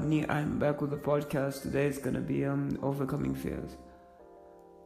Rodney. 0.00 0.26
I'm 0.30 0.58
back 0.58 0.80
with 0.80 0.88
the 0.88 0.96
podcast. 0.96 1.60
Today 1.60 1.84
is 1.84 1.98
gonna 1.98 2.22
be 2.22 2.46
um 2.46 2.78
overcoming 2.82 3.34
fears. 3.34 3.76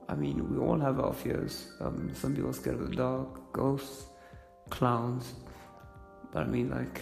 I 0.09 0.17
mean, 0.17 0.37
we 0.51 0.59
all 0.59 0.81
have 0.81 0.99
our 0.99 1.13
fears. 1.13 1.69
Um, 1.81 2.11
some 2.13 2.35
people 2.35 2.51
are 2.51 2.53
scared 2.53 2.81
of 2.81 2.91
the 2.91 2.97
dark, 2.97 3.53
ghosts, 3.53 4.07
clowns. 4.71 5.35
But 6.33 6.43
I 6.43 6.47
mean, 6.47 6.69
like, 6.71 7.01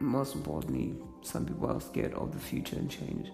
most 0.00 0.34
importantly, 0.34 0.96
some 1.22 1.46
people 1.46 1.70
are 1.70 1.80
scared 1.80 2.12
of 2.12 2.30
the 2.34 2.38
future 2.38 2.76
and 2.76 2.90
change. 2.90 3.30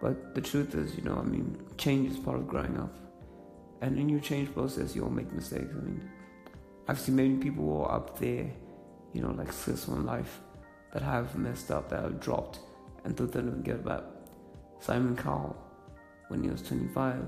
But 0.00 0.36
the 0.36 0.40
truth 0.40 0.76
is, 0.76 0.96
you 0.96 1.02
know, 1.02 1.16
I 1.16 1.24
mean, 1.24 1.60
change 1.78 2.12
is 2.12 2.18
part 2.20 2.36
of 2.38 2.46
growing 2.46 2.78
up. 2.78 2.94
And 3.80 3.98
in 3.98 4.08
your 4.08 4.20
change 4.20 4.54
process, 4.54 4.94
you'll 4.94 5.10
make 5.10 5.32
mistakes. 5.32 5.74
I 5.76 5.80
mean, 5.80 6.08
I've 6.86 7.00
seen 7.00 7.16
many 7.16 7.36
people 7.38 7.64
who 7.64 7.80
are 7.82 7.96
up 7.96 8.20
there, 8.20 8.48
you 9.12 9.22
know, 9.22 9.32
like 9.32 9.52
successful 9.52 9.96
in 9.96 10.06
life, 10.06 10.38
that 10.92 11.02
have 11.02 11.36
messed 11.36 11.72
up, 11.72 11.88
that 11.88 12.04
have 12.04 12.20
dropped, 12.20 12.60
and 13.04 13.16
thought 13.16 13.32
they 13.32 13.40
would 13.40 13.64
get 13.64 13.84
back. 13.84 14.02
Simon 14.80 15.16
Cowell, 15.16 15.56
when 16.28 16.42
he 16.42 16.50
was 16.50 16.62
25, 16.62 17.22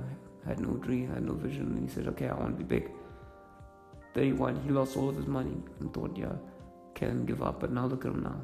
had 0.46 0.60
no 0.60 0.74
dream, 0.74 1.12
had 1.12 1.24
no 1.24 1.34
vision, 1.34 1.62
and 1.76 1.88
he 1.88 1.94
said, 1.94 2.08
okay, 2.08 2.28
I 2.28 2.34
want 2.34 2.58
to 2.58 2.64
be 2.64 2.78
big. 2.78 2.90
31, 4.14 4.62
he 4.64 4.70
lost 4.70 4.96
all 4.96 5.08
of 5.08 5.16
his 5.16 5.26
money 5.26 5.56
and 5.80 5.92
thought, 5.92 6.16
yeah, 6.16 6.32
can't 6.94 7.26
give 7.26 7.42
up. 7.42 7.60
But 7.60 7.72
now 7.72 7.86
look 7.86 8.04
at 8.04 8.12
him 8.12 8.22
now. 8.22 8.40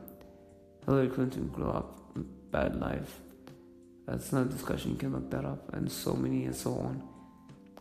Hillary 0.87 1.09
Clinton 1.09 1.49
grew 1.49 1.71
up, 1.71 2.01
bad 2.51 2.81
life. 2.81 3.21
That's 4.07 4.33
not 4.33 4.47
a 4.47 4.49
discussion, 4.49 4.93
you 4.93 4.97
can 4.97 5.13
look 5.13 5.31
that 5.31 5.45
up, 5.45 5.73
and 5.75 5.91
so 5.91 6.15
many 6.15 6.45
and 6.47 6.55
so 6.55 6.73
on. 6.75 7.03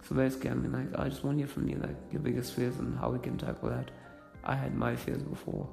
So 0.08 0.16
basically, 0.16 0.52
I 0.52 0.53
mean, 0.53 0.72
like, 0.72 1.00
I 1.00 1.09
just 1.09 1.23
want 1.23 1.38
to 1.38 1.45
hear 1.45 1.47
from 1.47 1.67
you, 1.67 1.78
like, 1.78 1.95
your 2.11 2.22
biggest 2.22 2.53
fears 2.53 2.78
and 2.78 2.97
how 2.97 3.09
we 3.09 3.19
can 3.19 3.38
tackle 3.38 3.69
that. 3.69 3.91
I 4.44 4.56
had 4.56 4.75
my 4.75 4.95
fears 4.95 5.23
before. 5.23 5.67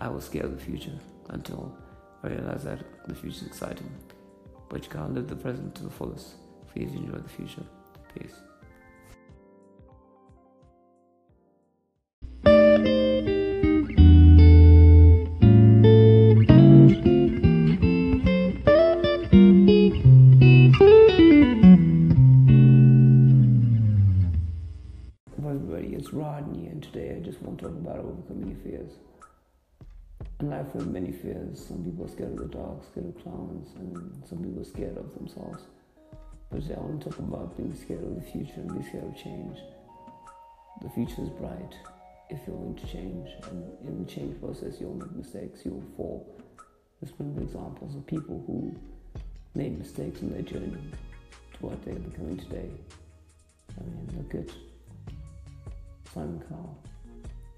I 0.00 0.08
was 0.08 0.24
scared 0.24 0.46
of 0.46 0.58
the 0.58 0.64
future 0.64 0.98
until 1.28 1.76
I 2.22 2.28
realized 2.28 2.64
that 2.64 2.80
the 3.08 3.14
future 3.14 3.36
is 3.36 3.46
exciting. 3.46 3.90
But 4.68 4.84
you 4.84 4.90
can't 4.90 5.14
live 5.14 5.28
the 5.28 5.36
present 5.36 5.74
to 5.76 5.84
the 5.84 5.90
fullest. 5.90 6.34
Please 6.72 6.92
enjoy 6.92 7.18
the 7.18 7.28
future. 7.28 7.64
Peace. 8.14 8.34
everybody, 25.50 25.94
it's 25.94 26.12
Rodney, 26.12 26.68
and 26.68 26.82
today 26.82 27.16
I 27.16 27.20
just 27.24 27.42
want 27.42 27.58
to 27.58 27.64
talk 27.64 27.74
about 27.74 27.98
overcoming 27.98 28.50
your 28.50 28.58
fears. 28.58 28.92
In 30.40 30.48
life, 30.48 30.72
have 30.72 30.86
many 30.86 31.12
fears. 31.12 31.66
Some 31.68 31.84
people 31.84 32.06
are 32.06 32.08
scared 32.08 32.32
of 32.32 32.38
the 32.38 32.46
dark, 32.46 32.82
scared 32.90 33.14
of 33.14 33.22
clowns, 33.22 33.68
and 33.76 34.22
some 34.26 34.38
people 34.38 34.62
are 34.62 34.64
scared 34.64 34.96
of 34.96 35.12
themselves. 35.14 35.64
But 36.50 36.62
today 36.62 36.76
I 36.78 36.80
want 36.80 37.02
to 37.02 37.10
talk 37.10 37.18
about 37.18 37.56
being 37.58 37.76
scared 37.76 38.02
of 38.02 38.14
the 38.14 38.22
future 38.22 38.54
and 38.56 38.68
being 38.68 38.86
scared 38.88 39.04
of 39.04 39.16
change. 39.16 39.58
The 40.80 40.88
future 40.88 41.20
is 41.20 41.28
bright 41.28 41.74
if 42.30 42.38
you're 42.46 42.56
willing 42.56 42.74
to 42.76 42.86
change, 42.86 43.28
and 43.50 43.86
in 43.86 44.02
the 44.02 44.10
change 44.10 44.40
process, 44.40 44.80
you'll 44.80 44.94
make 44.94 45.12
mistakes, 45.14 45.60
you'll 45.62 45.84
fall. 45.94 46.26
There's 47.02 47.12
plenty 47.12 47.36
of 47.36 47.42
examples 47.42 47.94
of 47.94 48.06
people 48.06 48.42
who 48.46 48.74
made 49.54 49.78
mistakes 49.78 50.22
in 50.22 50.32
their 50.32 50.42
journey 50.42 50.80
to 51.52 51.66
what 51.66 51.84
they're 51.84 51.96
becoming 51.96 52.38
today. 52.38 52.70
I 53.78 53.84
mean, 53.84 54.08
look 54.16 54.34
at 54.34 54.50
Simon 56.14 56.42
Cowell. 56.48 56.78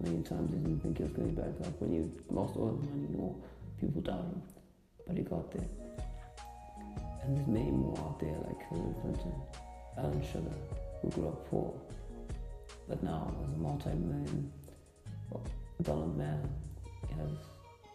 Many 0.03 0.23
times 0.23 0.51
did 0.51 0.69
you 0.69 0.81
think 0.83 0.99
he 0.99 1.05
was 1.05 1.13
going 1.13 1.35
back 1.35 1.67
up 1.67 1.81
when 1.81 1.93
you 1.93 2.13
lost 2.29 2.57
all 2.57 2.67
the 2.67 2.87
money 2.91 3.09
or 3.19 3.35
people 3.81 4.03
doubted 4.03 4.25
him? 4.25 4.43
But 5.07 5.17
he 5.17 5.23
got 5.23 5.51
there. 5.53 5.69
And 7.23 7.37
there's 7.37 7.47
many 7.47 7.71
more 7.71 7.97
out 7.99 8.19
there 8.19 8.35
like 8.49 8.69
Hillary 8.69 8.95
Clinton, 9.01 9.33
Alan 9.97 10.23
Sugar, 10.33 10.57
who 11.01 11.11
grew 11.11 11.29
up 11.29 11.49
poor, 11.49 11.73
but 12.89 13.01
now 13.03 13.33
is 13.45 13.55
a 13.55 13.59
multi-million 13.59 14.53
dollar 15.83 16.07
man. 16.07 16.49
He 17.09 17.15
has 17.15 17.31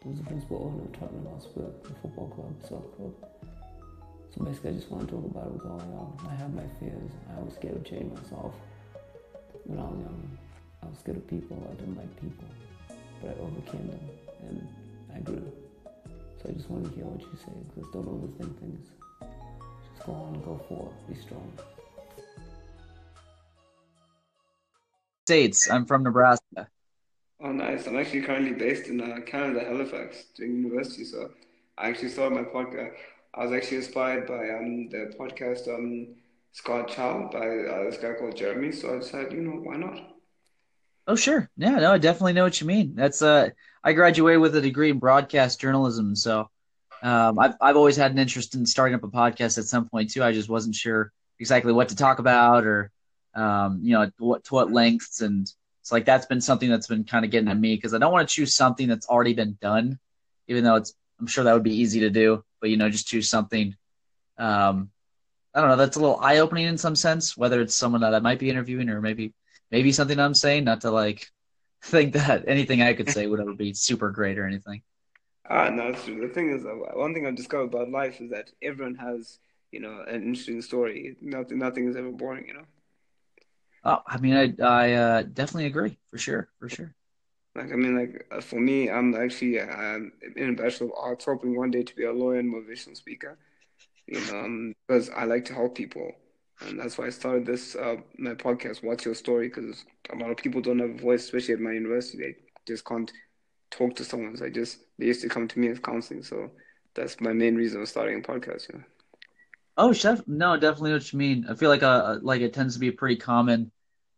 there's 0.06 0.20
a 0.20 0.24
principal 0.24 0.72
owner 0.72 0.84
of 0.84 0.94
Tottenham 0.94 1.28
Hotspur, 1.34 1.68
the 1.84 1.94
football 2.02 2.30
club, 2.30 2.56
soccer 2.64 2.88
club. 2.96 3.14
So 4.34 4.46
basically, 4.46 4.70
I 4.70 4.74
just 4.74 4.90
want 4.90 5.08
to 5.08 5.16
talk 5.16 5.26
about 5.26 5.48
it 5.48 5.54
with 5.54 5.66
all 5.66 5.82
y'all. 5.92 6.20
I 6.30 6.36
have 6.36 6.54
my 6.54 6.64
fears. 6.80 7.12
I 7.36 7.42
was 7.42 7.54
scared 7.56 7.76
of 7.76 7.84
change 7.84 8.14
myself 8.14 8.54
when 9.66 9.80
I 9.80 9.84
was 9.84 10.00
young. 10.00 10.38
I 10.84 10.88
was 10.88 11.00
scared 11.00 11.18
of 11.18 11.28
people. 11.28 11.58
I 11.72 11.76
didn't 11.76 11.98
like 11.98 12.14
people, 12.22 12.48
but 13.22 13.32
I 13.32 13.34
overcame 13.42 13.88
them 13.88 14.00
and 14.48 14.68
I 15.16 15.20
grew. 15.20 15.52
So 16.42 16.50
I 16.50 16.52
just 16.52 16.70
want 16.70 16.86
to 16.86 16.92
hear 16.92 17.06
what 17.06 17.22
you 17.22 17.38
say 17.46 17.54
because 17.74 17.92
don't 17.92 18.06
overthink 18.06 18.60
things. 18.60 18.90
Just 19.96 20.06
go 20.06 20.14
on, 20.14 20.42
go 20.46 20.62
forward, 20.70 20.94
be 21.10 21.16
strong. 21.16 21.52
States. 25.26 25.70
I'm 25.70 25.86
from 25.86 26.04
Nebraska. 26.04 26.70
Oh, 27.42 27.52
nice. 27.52 27.86
I'm 27.86 27.98
actually 27.98 28.22
currently 28.22 28.54
based 28.54 28.88
in 28.88 29.02
uh, 29.02 29.20
Canada, 29.26 29.66
Halifax, 29.66 30.26
doing 30.36 30.64
university. 30.64 31.04
So 31.04 31.32
I 31.78 31.90
actually 31.90 32.10
started 32.10 32.36
my 32.36 32.44
podcast. 32.44 32.94
I 33.34 33.44
was 33.44 33.52
actually 33.52 33.78
inspired 33.78 34.26
by 34.26 34.50
um, 34.50 34.90
the 34.90 35.14
podcast 35.20 35.68
um, 35.68 36.16
Scott 36.54 36.88
Chow 36.88 37.30
by 37.32 37.46
uh, 37.46 37.84
this 37.84 37.98
guy 37.98 38.14
called 38.14 38.36
Jeremy. 38.36 38.72
So 38.72 38.96
I 38.96 39.00
decided, 39.00 39.34
you 39.34 39.42
know, 39.42 39.60
why 39.62 39.76
not? 39.76 40.17
Oh, 41.08 41.16
sure. 41.16 41.50
Yeah, 41.58 41.76
no, 41.78 41.94
I 41.94 41.98
definitely 41.98 42.34
know 42.34 42.44
what 42.44 42.60
you 42.60 42.68
mean. 42.68 42.94
That's 42.96 43.22
uh, 43.22 43.50
I 43.84 43.94
graduated 43.94 44.42
with 44.42 44.56
a 44.56 44.62
degree 44.62 44.90
in 44.90 45.00
broadcast 45.00 45.60
journalism, 45.62 46.16
so 46.16 46.50
um, 47.02 47.40
I've 47.40 47.56
I've 47.62 47.78
always 47.78 47.96
had 47.96 48.12
an 48.12 48.20
interest 48.20 48.56
in 48.56 48.66
starting 48.66 48.96
up 48.96 49.04
a 49.04 49.08
podcast 49.08 49.58
at 49.58 49.66
some 49.66 49.88
point 49.88 50.12
too. 50.12 50.24
I 50.24 50.34
just 50.34 50.50
wasn't 50.50 50.76
sure 50.76 51.14
exactly 51.40 51.72
what 51.72 51.90
to 51.90 51.96
talk 51.96 52.20
about 52.20 52.66
or 52.66 52.92
um, 53.36 53.80
you 53.84 53.94
know, 53.94 54.12
what 54.18 54.44
to 54.46 54.54
what 54.54 54.72
lengths, 54.72 55.22
and 55.22 55.50
it's 55.82 55.92
like 55.92 56.04
that's 56.04 56.26
been 56.26 56.42
something 56.42 56.70
that's 56.70 56.88
been 56.88 57.06
kind 57.06 57.24
of 57.24 57.32
getting 57.32 57.50
at 57.50 57.58
me 57.58 57.76
because 57.76 57.94
I 57.94 58.00
don't 58.00 58.12
want 58.12 58.28
to 58.28 58.36
choose 58.36 58.54
something 58.54 58.90
that's 58.90 59.08
already 59.08 59.34
been 59.34 59.58
done, 59.62 60.00
even 60.50 60.66
though 60.66 60.76
it's 60.76 60.94
I'm 61.22 61.28
sure 61.28 61.46
that 61.46 61.54
would 61.54 61.64
be 61.64 61.76
easy 61.80 62.02
to 62.02 62.10
do, 62.10 62.44
but 62.60 62.70
you 62.70 62.76
know, 62.76 62.90
just 62.90 63.08
choose 63.08 63.30
something. 63.30 63.76
Um, 64.38 64.92
I 65.54 65.62
don't 65.62 65.70
know. 65.70 65.78
That's 65.78 65.98
a 65.98 66.02
little 66.02 66.20
eye 66.20 66.40
opening 66.40 66.68
in 66.68 66.78
some 66.78 66.96
sense, 66.96 67.38
whether 67.38 67.62
it's 67.62 67.76
someone 67.76 68.02
that 68.02 68.14
I 68.14 68.20
might 68.20 68.40
be 68.40 68.50
interviewing 68.50 68.90
or 68.90 69.02
maybe 69.02 69.34
maybe 69.72 69.92
something 69.92 70.20
I'm 70.20 70.34
saying, 70.34 70.64
not 70.64 70.82
to 70.82 70.92
like 70.92 71.28
think 71.84 72.14
that 72.14 72.46
anything 72.48 72.82
I 72.82 72.94
could 72.94 73.10
say 73.10 73.28
would 73.28 73.40
ever 73.40 73.54
be 73.54 73.74
super 73.74 74.12
great 74.12 74.38
or 74.38 74.46
anything. 74.46 74.82
Ah, 75.50 75.70
no, 75.70 75.88
it's 75.88 76.04
true. 76.04 76.28
The 76.28 76.34
thing 76.34 76.50
is, 76.52 76.66
uh, 76.66 76.74
one 76.94 77.14
thing 77.14 77.26
I've 77.26 77.36
discovered 77.36 77.74
about 77.74 77.90
life 77.90 78.20
is 78.20 78.32
that 78.32 78.52
everyone 78.62 78.96
has, 78.96 79.40
you 79.72 79.80
know, 79.80 80.04
an 80.08 80.24
interesting 80.24 80.62
story. 80.62 81.16
Nothing, 81.22 81.60
nothing 81.60 81.88
is 81.88 81.96
ever 81.96 82.12
boring, 82.12 82.48
you 82.48 82.54
know. 82.54 82.66
Oh, 83.84 84.00
I 84.06 84.18
mean, 84.18 84.34
I, 84.36 84.64
I 84.64 84.92
uh, 84.94 85.22
definitely 85.22 85.68
agree 85.68 85.98
for 86.10 86.18
sure, 86.18 86.50
for 86.60 86.68
sure. 86.68 86.94
Like, 87.56 87.72
I 87.72 87.76
mean, 87.76 87.98
like 87.98 88.28
uh, 88.32 88.42
for 88.42 88.60
me, 88.60 88.90
I'm 88.90 89.16
actually 89.16 89.60
I'm 89.62 90.12
in 90.36 90.50
a 90.50 90.54
bachelor 90.54 90.88
of 90.88 90.94
arts, 90.98 91.26
hoping 91.26 91.56
one 91.56 91.72
day 91.72 91.84
to 91.84 91.96
be 91.96 92.04
a 92.04 92.12
lawyer 92.12 92.40
and 92.40 92.54
motivational 92.54 92.98
speaker. 92.98 93.38
You 94.06 94.20
know, 94.26 94.40
um, 94.40 94.74
because 94.88 95.10
I 95.10 95.24
like 95.24 95.46
to 95.46 95.54
help 95.54 95.76
people 95.76 96.12
and 96.62 96.80
that's 96.80 96.98
why 96.98 97.06
I 97.06 97.10
started 97.10 97.46
this 97.46 97.76
uh, 97.76 97.98
my 98.18 98.34
podcast. 98.34 98.84
What's 98.84 99.06
your 99.06 99.16
story? 99.16 99.48
Because 99.50 99.86
a 100.12 100.16
lot 100.18 100.32
of 100.32 100.38
people 100.38 100.62
don't 100.62 100.80
have 100.80 100.90
a 100.90 100.98
voice, 100.98 101.24
especially 101.26 101.54
at 101.54 101.60
my 101.60 101.72
university. 101.72 102.18
They 102.18 102.36
just 102.66 102.86
can't 102.86 103.12
talk 103.72 103.96
to 103.98 104.04
someone. 104.04 104.36
So 104.38 104.46
I 104.46 104.50
just 104.50 104.80
they 104.98 105.06
used 105.06 105.22
to 105.22 105.30
come 105.30 105.48
to 105.48 105.60
me 105.60 105.68
as 105.70 105.80
counseling. 105.80 106.24
So 106.24 106.52
that's 106.96 107.22
my 107.22 107.34
main 107.34 107.56
reason 107.56 107.82
of 107.82 107.88
starting 107.88 108.20
a 108.20 108.22
podcast. 108.22 108.70
You 108.72 108.80
know? 108.80 108.86
Oh, 109.78 109.94
chef, 109.94 110.22
no, 110.28 110.58
definitely 110.58 110.94
what 110.94 111.14
you 111.14 111.20
mean. 111.20 111.46
I 111.50 111.54
feel 111.54 111.70
like 111.70 111.84
uh 111.84 112.18
like 112.22 112.42
it 112.42 112.54
tends 112.54 112.74
to 112.74 112.80
be 112.80 112.88
a 112.88 112.94
pretty 112.94 113.18
common 113.18 113.72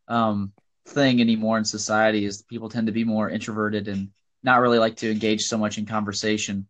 um 0.07 0.53
thing 0.88 1.21
anymore 1.21 1.57
in 1.57 1.65
society 1.65 2.25
is 2.25 2.42
people 2.44 2.69
tend 2.69 2.88
to 2.88 2.94
be 2.94 3.03
more 3.03 3.30
introverted 3.30 3.88
and 3.88 4.09
not 4.44 4.62
really 4.62 4.80
like 4.80 4.95
to 4.97 5.12
engage 5.12 5.42
so 5.44 5.57
much 5.57 5.77
in 5.77 5.85
conversation, 5.85 6.68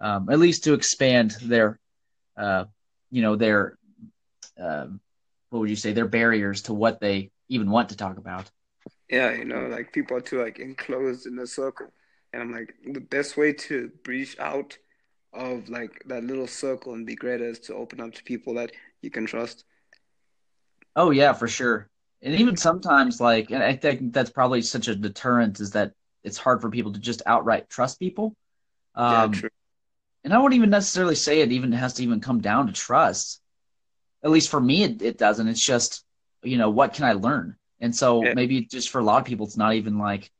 um, 0.00 0.28
at 0.30 0.38
least 0.38 0.64
to 0.64 0.74
expand 0.74 1.36
their, 1.42 1.80
uh, 2.36 2.64
you 3.10 3.22
know, 3.22 3.36
their 3.36 3.78
um, 4.60 5.00
what 5.50 5.60
would 5.60 5.70
you 5.70 5.76
say 5.76 5.92
their 5.92 6.08
barriers 6.08 6.62
to 6.62 6.74
what 6.74 7.00
they 7.00 7.30
even 7.48 7.70
want 7.70 7.90
to 7.90 7.96
talk 7.96 8.18
about? 8.18 8.50
Yeah 9.08 9.32
you 9.32 9.44
know 9.44 9.66
like 9.68 9.92
people 9.92 10.16
are 10.16 10.20
too 10.20 10.42
like 10.42 10.58
enclosed 10.58 11.26
in 11.26 11.38
a 11.38 11.46
circle. 11.46 11.86
And 12.32 12.42
i'm 12.42 12.52
like 12.52 12.74
the 12.84 13.00
best 13.00 13.36
way 13.36 13.52
to 13.52 13.90
breach 14.04 14.38
out 14.38 14.76
of 15.32 15.68
like 15.68 16.02
that 16.06 16.24
little 16.24 16.46
circle 16.46 16.94
and 16.94 17.06
be 17.06 17.14
greater 17.14 17.44
is 17.44 17.60
to 17.60 17.74
open 17.74 18.00
up 18.00 18.14
to 18.14 18.24
people 18.24 18.54
that 18.54 18.72
you 19.02 19.10
can 19.10 19.26
trust. 19.26 19.64
Oh 20.94 21.10
yeah 21.10 21.32
for 21.32 21.46
sure. 21.48 21.88
And 22.22 22.34
even 22.34 22.56
sometimes 22.56 23.20
like 23.20 23.50
and 23.50 23.62
i 23.62 23.76
think 23.76 24.12
that's 24.12 24.30
probably 24.30 24.62
such 24.62 24.88
a 24.88 24.94
deterrent 24.94 25.60
is 25.60 25.72
that 25.72 25.92
it's 26.24 26.38
hard 26.38 26.60
for 26.60 26.70
people 26.70 26.92
to 26.92 26.98
just 26.98 27.22
outright 27.26 27.68
trust 27.70 28.00
people. 28.00 28.34
Um, 28.96 29.32
yeah, 29.32 29.40
true. 29.40 29.50
and 30.24 30.34
i 30.34 30.38
wouldn't 30.38 30.56
even 30.56 30.70
necessarily 30.70 31.14
say 31.14 31.40
it 31.40 31.52
even 31.52 31.70
has 31.72 31.94
to 31.94 32.02
even 32.02 32.20
come 32.20 32.40
down 32.40 32.66
to 32.66 32.72
trust 32.72 33.40
at 34.26 34.32
least 34.32 34.50
for 34.50 34.60
me, 34.60 34.82
it, 34.82 35.00
it 35.02 35.18
doesn't. 35.18 35.46
It's 35.46 35.64
just, 35.64 36.04
you 36.42 36.58
know, 36.58 36.68
what 36.68 36.94
can 36.94 37.04
I 37.04 37.12
learn? 37.12 37.56
And 37.80 37.94
so 37.94 38.24
yeah. 38.24 38.34
maybe 38.34 38.62
just 38.62 38.90
for 38.90 38.98
a 38.98 39.04
lot 39.04 39.20
of 39.20 39.24
people, 39.24 39.46
it's 39.46 39.56
not 39.56 39.74
even 39.74 39.98
like, 39.98 40.32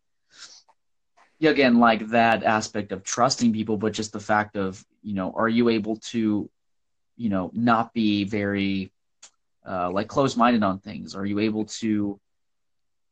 again, 1.41 1.79
like 1.79 2.09
that 2.09 2.43
aspect 2.43 2.91
of 2.91 3.05
trusting 3.05 3.53
people, 3.53 3.77
but 3.77 3.93
just 3.93 4.13
the 4.13 4.19
fact 4.19 4.57
of, 4.57 4.85
you 5.03 5.15
know, 5.15 5.33
are 5.37 5.49
you 5.49 5.69
able 5.69 5.97
to, 6.11 6.51
you 7.17 7.29
know, 7.29 7.53
not 7.55 7.95
be 7.95 8.25
very 8.25 8.91
uh, 9.65 9.89
like 9.91 10.09
closed 10.09 10.37
minded 10.37 10.65
on 10.65 10.81
things? 10.81 11.15
Are 11.15 11.25
you 11.25 11.39
able 11.39 11.67
to, 11.81 12.19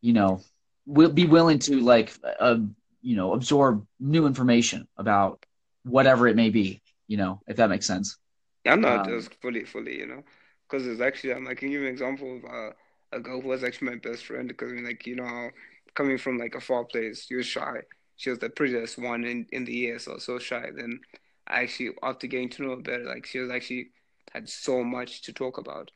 you 0.01 0.13
know, 0.13 0.41
will 0.87 1.13
be 1.13 1.27
willing 1.27 1.61
to 1.61 1.79
like, 1.81 2.13
uh, 2.41 2.59
you 3.01 3.15
know, 3.15 3.33
absorb 3.33 3.87
new 4.01 4.27
information 4.27 4.89
about 4.97 5.47
whatever 5.85 6.27
it 6.27 6.35
may 6.35 6.51
be, 6.51 6.83
you 7.07 7.17
know, 7.17 7.41
if 7.47 7.59
that 7.59 7.71
makes 7.71 7.87
sense. 7.87 8.19
Yeah, 8.65 8.73
I'm 8.73 8.81
not 8.81 9.07
um, 9.07 9.13
just 9.13 9.35
fully, 9.41 9.65
fully, 9.65 9.99
you 9.99 10.07
know, 10.07 10.25
because 10.75 10.89
it's 10.89 11.01
actually, 11.01 11.33
I'm 11.33 11.45
like, 11.45 11.59
can 11.59 11.71
you 11.71 11.79
give 11.79 11.87
an 11.87 11.93
example 11.93 12.37
of 12.37 12.45
uh, 12.45 12.71
a 13.13 13.21
girl 13.21 13.41
who 13.41 13.49
was 13.49 13.63
actually 13.63 13.91
my 13.91 13.97
best 13.97 14.27
friend 14.27 14.49
because 14.49 14.73
I 14.73 14.75
mean, 14.75 14.85
like, 14.85 15.07
you 15.07 15.15
know, 15.15 15.51
coming 15.95 16.19
from 16.19 16.37
like 16.37 16.57
a 16.57 16.61
far 16.61 16.85
place, 16.85 17.27
she 17.27 17.37
was 17.37 17.47
shy. 17.47 17.83
She 18.17 18.31
was 18.31 18.41
the 18.41 18.51
prettiest 18.51 18.99
one 18.99 19.25
in, 19.25 19.47
in 19.53 19.65
the 19.65 19.73
year, 19.73 19.99
so 20.01 20.19
so 20.19 20.39
shy. 20.41 20.71
Then 20.75 20.99
I 21.47 21.63
actually, 21.63 21.91
after 22.03 22.27
getting 22.27 22.49
to 22.51 22.63
know 22.63 22.71
her 22.71 22.83
better, 22.83 23.05
like 23.05 23.25
she 23.25 23.39
was 23.39 23.51
actually 23.51 23.91
had 24.33 24.49
so 24.49 24.83
much 24.83 25.23
to 25.23 25.33
talk 25.33 25.59
about 25.59 25.93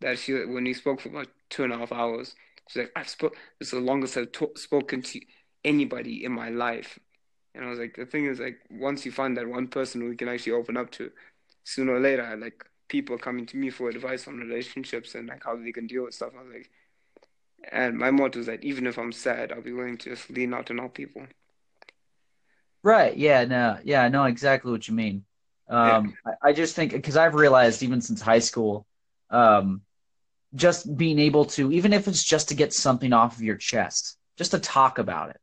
that 0.00 0.18
she, 0.18 0.32
when 0.32 0.64
we 0.64 0.74
spoke 0.74 1.00
for 1.00 1.10
about 1.10 1.28
two 1.48 1.62
and 1.62 1.72
a 1.72 1.78
half 1.78 1.92
hours, 1.92 2.34
she's 2.68 2.82
like, 2.82 2.92
I've 2.96 3.08
spoke, 3.08 3.36
it's 3.60 3.70
the 3.70 3.78
longest 3.78 4.16
I've 4.16 4.32
to- 4.32 4.52
spoken 4.56 5.02
to 5.02 5.20
anybody 5.64 6.24
in 6.24 6.32
my 6.32 6.48
life. 6.48 6.98
And 7.54 7.64
I 7.64 7.70
was 7.70 7.78
like, 7.78 7.96
the 7.96 8.06
thing 8.06 8.26
is, 8.26 8.40
like, 8.40 8.58
once 8.70 9.06
you 9.06 9.12
find 9.12 9.36
that 9.36 9.48
one 9.48 9.68
person 9.68 10.00
who 10.00 10.10
you 10.10 10.16
can 10.16 10.28
actually 10.28 10.52
open 10.52 10.76
up 10.76 10.90
to, 10.92 11.10
sooner 11.64 11.94
or 11.94 12.00
later, 12.00 12.36
like, 12.36 12.64
people 12.88 13.18
coming 13.18 13.46
to 13.46 13.56
me 13.56 13.70
for 13.70 13.88
advice 13.88 14.26
on 14.26 14.38
relationships 14.38 15.14
and 15.14 15.28
like 15.28 15.44
how 15.44 15.56
they 15.56 15.72
can 15.72 15.86
deal 15.86 16.04
with 16.04 16.14
stuff. 16.14 16.32
I 16.38 16.42
was 16.42 16.52
like, 16.52 16.70
and 17.70 17.98
my 17.98 18.10
motto 18.10 18.38
is 18.38 18.46
that 18.46 18.64
even 18.64 18.86
if 18.86 18.98
I'm 18.98 19.12
sad, 19.12 19.52
I'll 19.52 19.62
be 19.62 19.72
willing 19.72 19.98
to 19.98 20.10
just 20.10 20.30
lean 20.30 20.54
out 20.54 20.70
and 20.70 20.80
help 20.80 20.94
people. 20.94 21.26
Right. 22.82 23.16
Yeah. 23.16 23.44
No. 23.44 23.78
Yeah. 23.84 24.02
I 24.02 24.08
know 24.08 24.24
exactly 24.24 24.70
what 24.70 24.88
you 24.88 24.94
mean. 24.94 25.24
Um, 25.68 26.14
yeah. 26.26 26.32
I, 26.42 26.48
I, 26.48 26.52
just 26.52 26.74
think 26.74 26.92
because 26.92 27.16
I've 27.16 27.34
realized 27.34 27.82
even 27.82 28.00
since 28.00 28.22
high 28.22 28.38
school, 28.38 28.86
um, 29.28 29.82
just 30.54 30.96
being 30.96 31.18
able 31.18 31.44
to, 31.44 31.70
even 31.72 31.92
if 31.92 32.08
it's 32.08 32.24
just 32.24 32.48
to 32.48 32.54
get 32.54 32.72
something 32.72 33.12
off 33.12 33.36
of 33.36 33.42
your 33.42 33.56
chest, 33.56 34.16
just 34.38 34.52
to 34.52 34.58
talk 34.58 34.98
about 34.98 35.30
it. 35.30 35.40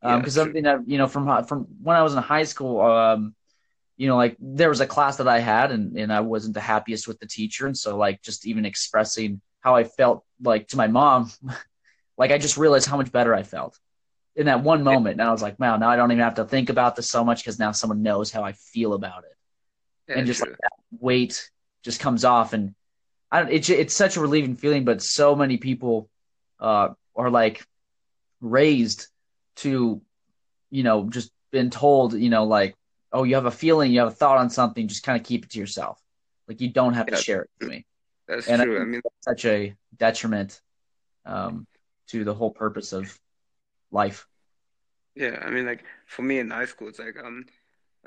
Because 0.00 0.38
um, 0.38 0.40
yeah, 0.40 0.44
something 0.44 0.62
that 0.62 0.88
you 0.88 0.96
know 0.96 1.08
from 1.08 1.44
from 1.44 1.66
when 1.82 1.96
I 1.96 2.02
was 2.02 2.14
in 2.14 2.22
high 2.22 2.44
school, 2.44 2.80
um, 2.80 3.34
you 3.98 4.06
know, 4.06 4.16
like 4.16 4.36
there 4.40 4.70
was 4.70 4.80
a 4.80 4.86
class 4.86 5.16
that 5.16 5.28
I 5.28 5.40
had, 5.40 5.72
and 5.72 5.98
and 5.98 6.12
I 6.12 6.20
wasn't 6.20 6.54
the 6.54 6.60
happiest 6.60 7.06
with 7.06 7.18
the 7.18 7.26
teacher, 7.26 7.66
and 7.66 7.76
so 7.76 7.98
like 7.98 8.22
just 8.22 8.46
even 8.46 8.64
expressing 8.64 9.40
how 9.60 9.74
I 9.74 9.84
felt 9.84 10.24
like 10.40 10.68
to 10.68 10.76
my 10.76 10.86
mom, 10.86 11.30
like 12.16 12.30
I 12.30 12.38
just 12.38 12.56
realized 12.56 12.88
how 12.88 12.96
much 12.96 13.12
better 13.12 13.34
I 13.34 13.42
felt 13.42 13.78
in 14.38 14.46
that 14.46 14.62
one 14.62 14.84
moment. 14.84 15.20
And 15.20 15.28
I 15.28 15.32
was 15.32 15.42
like, 15.42 15.58
wow, 15.58 15.76
now 15.76 15.90
I 15.90 15.96
don't 15.96 16.12
even 16.12 16.22
have 16.22 16.36
to 16.36 16.44
think 16.44 16.70
about 16.70 16.94
this 16.94 17.10
so 17.10 17.24
much 17.24 17.42
because 17.42 17.58
now 17.58 17.72
someone 17.72 18.02
knows 18.02 18.30
how 18.30 18.44
I 18.44 18.52
feel 18.52 18.94
about 18.94 19.24
it. 19.24 19.36
Yeah, 20.08 20.18
and 20.18 20.26
just 20.26 20.40
like 20.40 20.52
that 20.52 20.72
weight 21.00 21.50
just 21.82 21.98
comes 21.98 22.24
off. 22.24 22.52
And 22.52 22.76
I 23.32 23.40
don't, 23.40 23.52
it's, 23.52 23.68
it's 23.68 23.94
such 23.94 24.16
a 24.16 24.20
relieving 24.20 24.54
feeling, 24.54 24.84
but 24.84 25.02
so 25.02 25.34
many 25.34 25.56
people 25.56 26.08
uh, 26.60 26.90
are 27.16 27.30
like 27.30 27.66
raised 28.40 29.08
to, 29.56 30.00
you 30.70 30.82
know, 30.84 31.10
just 31.10 31.32
been 31.50 31.70
told, 31.70 32.14
you 32.14 32.30
know, 32.30 32.44
like, 32.44 32.76
oh, 33.12 33.24
you 33.24 33.34
have 33.34 33.46
a 33.46 33.50
feeling, 33.50 33.92
you 33.92 34.00
have 34.00 34.08
a 34.08 34.12
thought 34.12 34.38
on 34.38 34.50
something, 34.50 34.88
just 34.88 35.02
kind 35.02 35.20
of 35.20 35.26
keep 35.26 35.44
it 35.44 35.50
to 35.50 35.58
yourself. 35.58 36.00
Like 36.46 36.60
you 36.60 36.70
don't 36.70 36.94
have 36.94 37.08
yeah. 37.08 37.16
to 37.16 37.22
share 37.22 37.42
it 37.42 37.50
with 37.60 37.68
me. 37.68 37.86
That's 38.26 38.48
and 38.48 38.62
true. 38.62 38.78
I, 38.78 38.82
I 38.82 38.84
mean, 38.84 39.00
such 39.20 39.44
a 39.44 39.74
detriment 39.96 40.60
um, 41.24 41.66
to 42.08 42.24
the 42.24 42.34
whole 42.34 42.50
purpose 42.50 42.92
of 42.92 43.18
life. 43.90 44.26
Yeah, 45.14 45.42
I 45.42 45.50
mean, 45.50 45.66
like 45.66 45.84
for 46.06 46.22
me 46.22 46.38
in 46.38 46.50
high 46.50 46.66
school, 46.66 46.88
it's 46.88 46.98
like 46.98 47.16
um, 47.22 47.46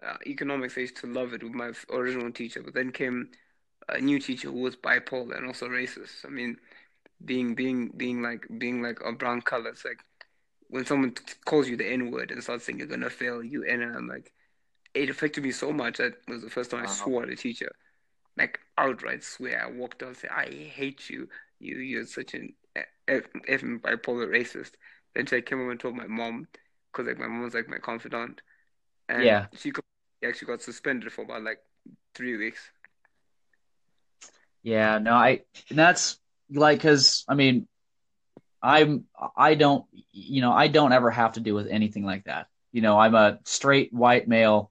uh, 0.02 0.18
economics. 0.26 0.78
I 0.78 0.82
used 0.82 0.98
to 0.98 1.08
love 1.08 1.34
it 1.34 1.44
with 1.44 1.54
my 1.54 1.72
original 1.92 2.32
teacher, 2.32 2.62
but 2.64 2.74
then 2.74 2.92
came 2.92 3.30
a 3.90 4.00
new 4.00 4.20
teacher 4.20 4.50
who 4.50 4.60
was 4.60 4.76
bipolar 4.76 5.38
and 5.38 5.48
also 5.48 5.68
racist. 5.68 6.26
I 6.26 6.30
mean, 6.30 6.58
being 7.26 7.56
being 7.56 7.92
being 7.98 8.22
like 8.22 8.48
being 8.58 8.82
like 8.82 9.00
a 9.06 9.12
brown 9.12 9.42
color. 9.42 9.70
It's 9.70 9.86
like 9.86 10.00
when 10.70 10.86
someone 10.86 11.14
calls 11.46 11.68
you 11.68 11.78
the 11.78 11.92
N 11.92 12.12
word 12.12 12.32
and 12.32 12.42
starts 12.42 12.66
saying 12.66 12.80
you're 12.80 12.88
gonna 12.88 13.10
fail, 13.10 13.44
you 13.44 13.66
and 13.66 13.84
I'm 13.84 14.08
like, 14.08 14.32
it 14.94 15.10
affected 15.10 15.44
me 15.44 15.52
so 15.52 15.72
much. 15.72 15.98
That 15.98 16.14
was 16.28 16.42
the 16.42 16.50
first 16.50 16.72
time 16.72 16.82
I 16.82 16.84
uh-huh. 16.84 16.94
swore 16.94 17.24
at 17.24 17.30
a 17.30 17.36
teacher, 17.36 17.72
like 18.38 18.60
outright 18.78 19.24
swear. 19.24 19.64
I 19.66 19.72
walked 19.72 20.04
out 20.04 20.10
and 20.10 20.18
said, 20.18 20.32
"I 20.32 20.46
hate 20.46 21.10
you. 21.10 21.30
You 21.60 21.78
you're 21.78 22.06
such 22.06 22.34
an 22.34 22.54
effing 23.08 23.82
bipolar 23.82 24.28
racist." 24.28 24.72
Then 25.16 25.28
I 25.32 25.42
came 25.42 25.60
home 25.60 25.72
and 25.72 25.80
told 25.80 25.96
my 25.96 26.08
mom 26.08 26.48
because 26.92 27.08
like 27.08 27.20
my 27.20 27.28
mom 27.28 27.44
was 27.44 27.54
like 27.54 27.70
my 27.70 27.78
confidant, 27.78 28.42
and 29.10 29.24
yeah, 29.24 29.48
she 29.56 29.72
actually 30.26 30.48
got 30.48 30.62
suspended 30.62 31.12
for 31.12 31.24
about 31.24 31.44
like 31.44 31.60
three 32.16 32.38
weeks. 32.38 32.62
Yeah, 34.64 35.00
no, 35.00 35.14
I 35.14 35.42
that's 35.70 36.20
like 36.52 36.80
because 36.80 37.26
I 37.28 37.36
mean, 37.36 37.68
I'm 38.62 39.06
I 39.36 39.56
don't 39.56 39.86
you 40.12 40.42
know 40.42 40.52
I 40.52 40.68
don't 40.68 40.94
ever 40.94 41.12
have 41.12 41.34
to 41.34 41.40
do 41.40 41.54
with 41.54 41.68
anything 41.68 42.06
like 42.06 42.26
that. 42.26 42.48
You 42.72 42.82
know, 42.82 42.98
I'm 42.98 43.16
a 43.16 43.40
straight 43.44 43.92
white 43.92 44.28
male 44.28 44.71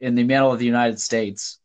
in 0.00 0.14
the 0.14 0.24
middle 0.24 0.52
of 0.52 0.58
the 0.58 0.66
United 0.66 1.00
States. 1.00 1.58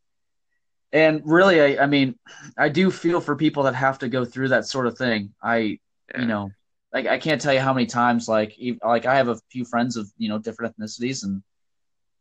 And 0.92 1.22
really, 1.24 1.78
I, 1.78 1.84
I 1.84 1.86
mean, 1.86 2.18
I 2.56 2.68
do 2.68 2.90
feel 2.90 3.20
for 3.20 3.36
people 3.36 3.64
that 3.64 3.74
have 3.74 3.98
to 4.00 4.08
go 4.08 4.24
through 4.24 4.48
that 4.48 4.66
sort 4.66 4.86
of 4.86 4.96
thing. 4.96 5.34
I, 5.42 5.78
yeah. 6.14 6.20
you 6.20 6.26
know, 6.26 6.50
like 6.92 7.06
I 7.06 7.18
can't 7.18 7.40
tell 7.40 7.52
you 7.52 7.60
how 7.60 7.74
many 7.74 7.86
times 7.86 8.28
like 8.28 8.56
like 8.82 9.04
I 9.04 9.16
have 9.16 9.28
a 9.28 9.38
few 9.50 9.64
friends 9.64 9.96
of 9.96 10.10
you 10.16 10.30
know 10.30 10.38
different 10.38 10.78
ethnicities 10.78 11.24
and 11.24 11.42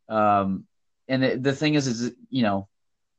um 0.10 0.66
and 1.08 1.24
the, 1.24 1.38
the 1.38 1.54
thing 1.54 1.76
is 1.76 1.88
is 1.88 2.12
you 2.30 2.44
know 2.44 2.68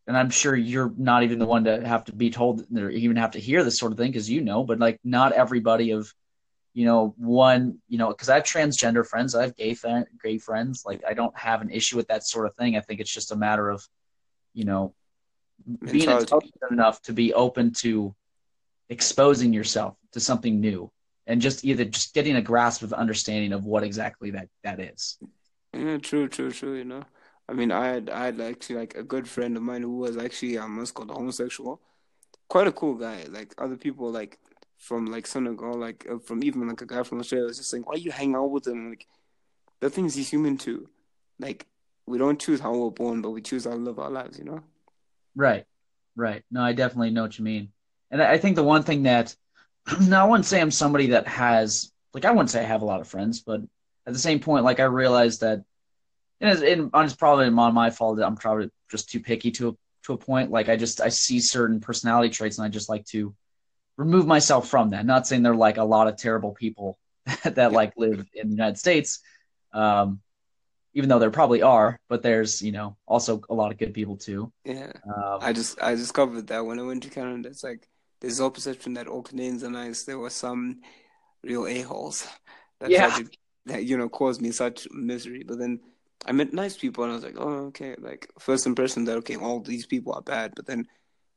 and 0.06 0.16
I'm 0.16 0.28
sure 0.28 0.54
you're 0.54 0.92
not 0.96 1.22
even 1.22 1.38
the 1.38 1.46
one 1.46 1.64
to 1.64 1.86
have 1.86 2.04
to 2.04 2.12
be 2.14 2.30
told 2.30 2.66
or 2.76 2.90
even 2.90 3.16
have 3.16 3.32
to 3.32 3.40
hear 3.40 3.64
this 3.64 3.78
sort 3.78 3.92
of 3.92 3.98
thing 3.98 4.10
because 4.10 4.28
you 4.28 4.42
know 4.42 4.64
but 4.64 4.78
like 4.78 5.00
not 5.02 5.32
everybody 5.32 5.92
of 5.92 6.12
you 6.76 6.84
know 6.84 7.14
one 7.16 7.78
you 7.88 7.96
know 7.96 8.08
because 8.08 8.28
I 8.28 8.34
have 8.34 8.44
transgender 8.44 9.04
friends 9.04 9.34
I 9.34 9.42
have 9.42 9.56
gay 9.56 9.74
gay 10.22 10.36
friends 10.36 10.84
like 10.84 11.02
I 11.08 11.14
don't 11.14 11.36
have 11.36 11.62
an 11.62 11.70
issue 11.70 11.96
with 11.96 12.08
that 12.08 12.26
sort 12.26 12.46
of 12.46 12.54
thing 12.56 12.76
I 12.76 12.80
think 12.80 13.00
it's 13.00 13.10
just 13.10 13.32
a 13.32 13.36
matter 13.36 13.70
of 13.70 13.82
you 14.52 14.66
know 14.66 14.94
being 15.82 16.10
intelligent 16.10 16.52
enough 16.70 17.00
to 17.02 17.14
be 17.14 17.32
open 17.32 17.72
to 17.78 18.14
exposing 18.90 19.54
yourself 19.54 19.96
to 20.12 20.20
something 20.20 20.60
new 20.60 20.92
and 21.26 21.40
just 21.40 21.64
either 21.64 21.86
just 21.86 22.12
getting 22.12 22.36
a 22.36 22.42
grasp 22.42 22.82
of 22.82 22.92
understanding 22.92 23.54
of 23.54 23.64
what 23.64 23.82
exactly 23.82 24.30
that 24.32 24.48
that 24.62 24.78
is. 24.78 25.18
Yeah, 25.72 25.96
true, 25.96 26.28
true, 26.28 26.50
true. 26.50 26.74
You 26.74 26.84
know, 26.84 27.04
I 27.48 27.54
mean, 27.54 27.72
I 27.72 27.88
had 27.88 28.10
I 28.10 28.26
had 28.26 28.40
actually 28.40 28.76
like 28.76 28.94
a 28.96 29.02
good 29.02 29.26
friend 29.26 29.56
of 29.56 29.62
mine 29.62 29.82
who 29.82 29.96
was 29.96 30.18
actually 30.18 30.58
um 30.58 30.76
what's 30.76 30.92
called 30.92 31.10
homosexual, 31.10 31.80
quite 32.48 32.66
a 32.66 32.72
cool 32.72 32.94
guy. 32.94 33.24
Like 33.28 33.54
other 33.58 33.76
people 33.76 34.12
like 34.12 34.38
from 34.78 35.06
like 35.06 35.26
Senegal, 35.26 35.74
like 35.74 36.06
uh, 36.10 36.18
from 36.18 36.44
even 36.44 36.68
like 36.68 36.80
a 36.80 36.86
guy 36.86 37.02
from 37.02 37.20
Australia 37.20 37.46
was 37.46 37.58
just 37.58 37.72
like, 37.72 37.88
why 37.88 37.96
you 37.96 38.10
hang 38.10 38.34
out 38.34 38.50
with 38.50 38.66
him? 38.66 38.90
Like 38.90 39.06
the 39.80 39.90
things 39.90 40.14
he's 40.14 40.30
human 40.30 40.56
too. 40.56 40.88
Like 41.38 41.66
we 42.06 42.18
don't 42.18 42.40
choose 42.40 42.60
how 42.60 42.74
we're 42.74 42.90
born, 42.90 43.22
but 43.22 43.30
we 43.30 43.42
choose 43.42 43.64
how 43.64 43.72
to 43.72 43.76
live 43.76 43.98
our 43.98 44.10
lives. 44.10 44.38
You 44.38 44.44
know. 44.44 44.60
Right, 45.34 45.64
right. 46.14 46.42
No, 46.50 46.62
I 46.62 46.72
definitely 46.72 47.10
know 47.10 47.22
what 47.22 47.38
you 47.38 47.44
mean, 47.44 47.72
and 48.10 48.22
I 48.22 48.38
think 48.38 48.56
the 48.56 48.64
one 48.64 48.82
thing 48.82 49.04
that 49.04 49.34
now 50.00 50.26
I 50.26 50.28
wouldn't 50.28 50.46
say 50.46 50.60
I'm 50.60 50.70
somebody 50.70 51.08
that 51.08 51.26
has 51.28 51.92
like 52.14 52.24
I 52.24 52.30
wouldn't 52.30 52.50
say 52.50 52.60
I 52.60 52.66
have 52.66 52.82
a 52.82 52.86
lot 52.86 53.00
of 53.00 53.08
friends, 53.08 53.40
but 53.40 53.60
at 54.06 54.12
the 54.12 54.18
same 54.18 54.40
point, 54.40 54.64
like 54.64 54.80
I 54.80 54.84
realized 54.84 55.40
that, 55.40 55.64
and 56.40 56.50
it's, 56.50 56.62
and 56.62 56.90
it's 56.94 57.14
probably 57.14 57.46
on 57.46 57.74
my 57.74 57.90
fault 57.90 58.18
that 58.18 58.26
I'm 58.26 58.36
probably 58.36 58.70
just 58.90 59.10
too 59.10 59.20
picky 59.20 59.50
to 59.52 59.70
a, 59.70 59.72
to 60.04 60.12
a 60.12 60.16
point. 60.16 60.50
Like 60.50 60.68
I 60.68 60.76
just 60.76 61.00
I 61.00 61.08
see 61.08 61.40
certain 61.40 61.80
personality 61.80 62.30
traits 62.30 62.58
and 62.58 62.64
I 62.64 62.68
just 62.68 62.88
like 62.88 63.04
to 63.06 63.34
remove 63.96 64.26
myself 64.26 64.68
from 64.68 64.90
that. 64.90 65.06
Not 65.06 65.26
saying 65.26 65.42
they're 65.42 65.54
like 65.54 65.78
a 65.78 65.84
lot 65.84 66.08
of 66.08 66.16
terrible 66.16 66.52
people 66.52 66.98
that 67.44 67.72
like 67.72 67.92
live 67.96 68.26
in 68.34 68.48
the 68.48 68.54
United 68.54 68.78
States, 68.78 69.20
um, 69.72 70.20
even 70.94 71.08
though 71.08 71.18
there 71.18 71.30
probably 71.30 71.62
are. 71.62 71.98
But 72.08 72.22
there's 72.22 72.62
you 72.62 72.72
know 72.72 72.96
also 73.06 73.42
a 73.48 73.54
lot 73.54 73.72
of 73.72 73.78
good 73.78 73.94
people 73.94 74.16
too. 74.16 74.52
Yeah, 74.64 74.92
um, 75.06 75.38
I 75.40 75.52
just 75.52 75.80
I 75.82 75.94
discovered 75.94 76.46
that 76.48 76.64
when 76.64 76.78
I 76.78 76.82
went 76.82 77.02
to 77.04 77.10
Canada. 77.10 77.48
It's 77.48 77.64
like 77.64 77.88
there's 78.20 78.40
no 78.40 78.50
perception 78.50 78.94
that 78.94 79.08
all 79.08 79.22
Canadians 79.22 79.64
are 79.64 79.70
nice. 79.70 80.04
There 80.04 80.18
were 80.18 80.30
some 80.30 80.80
real 81.42 81.66
a 81.66 81.80
holes 81.82 82.26
that 82.80 82.90
yeah. 82.90 83.08
to, 83.10 83.28
that 83.66 83.84
you 83.84 83.96
know 83.96 84.08
caused 84.08 84.40
me 84.40 84.50
such 84.52 84.88
misery. 84.90 85.42
But 85.46 85.58
then 85.58 85.80
I 86.24 86.32
met 86.32 86.52
nice 86.52 86.76
people, 86.76 87.04
and 87.04 87.12
I 87.12 87.16
was 87.16 87.24
like, 87.24 87.38
oh 87.38 87.66
okay. 87.66 87.96
Like 87.98 88.30
first 88.38 88.66
impression 88.66 89.04
that 89.06 89.16
okay, 89.18 89.36
all 89.36 89.60
these 89.60 89.86
people 89.86 90.12
are 90.12 90.22
bad. 90.22 90.52
But 90.54 90.66
then 90.66 90.86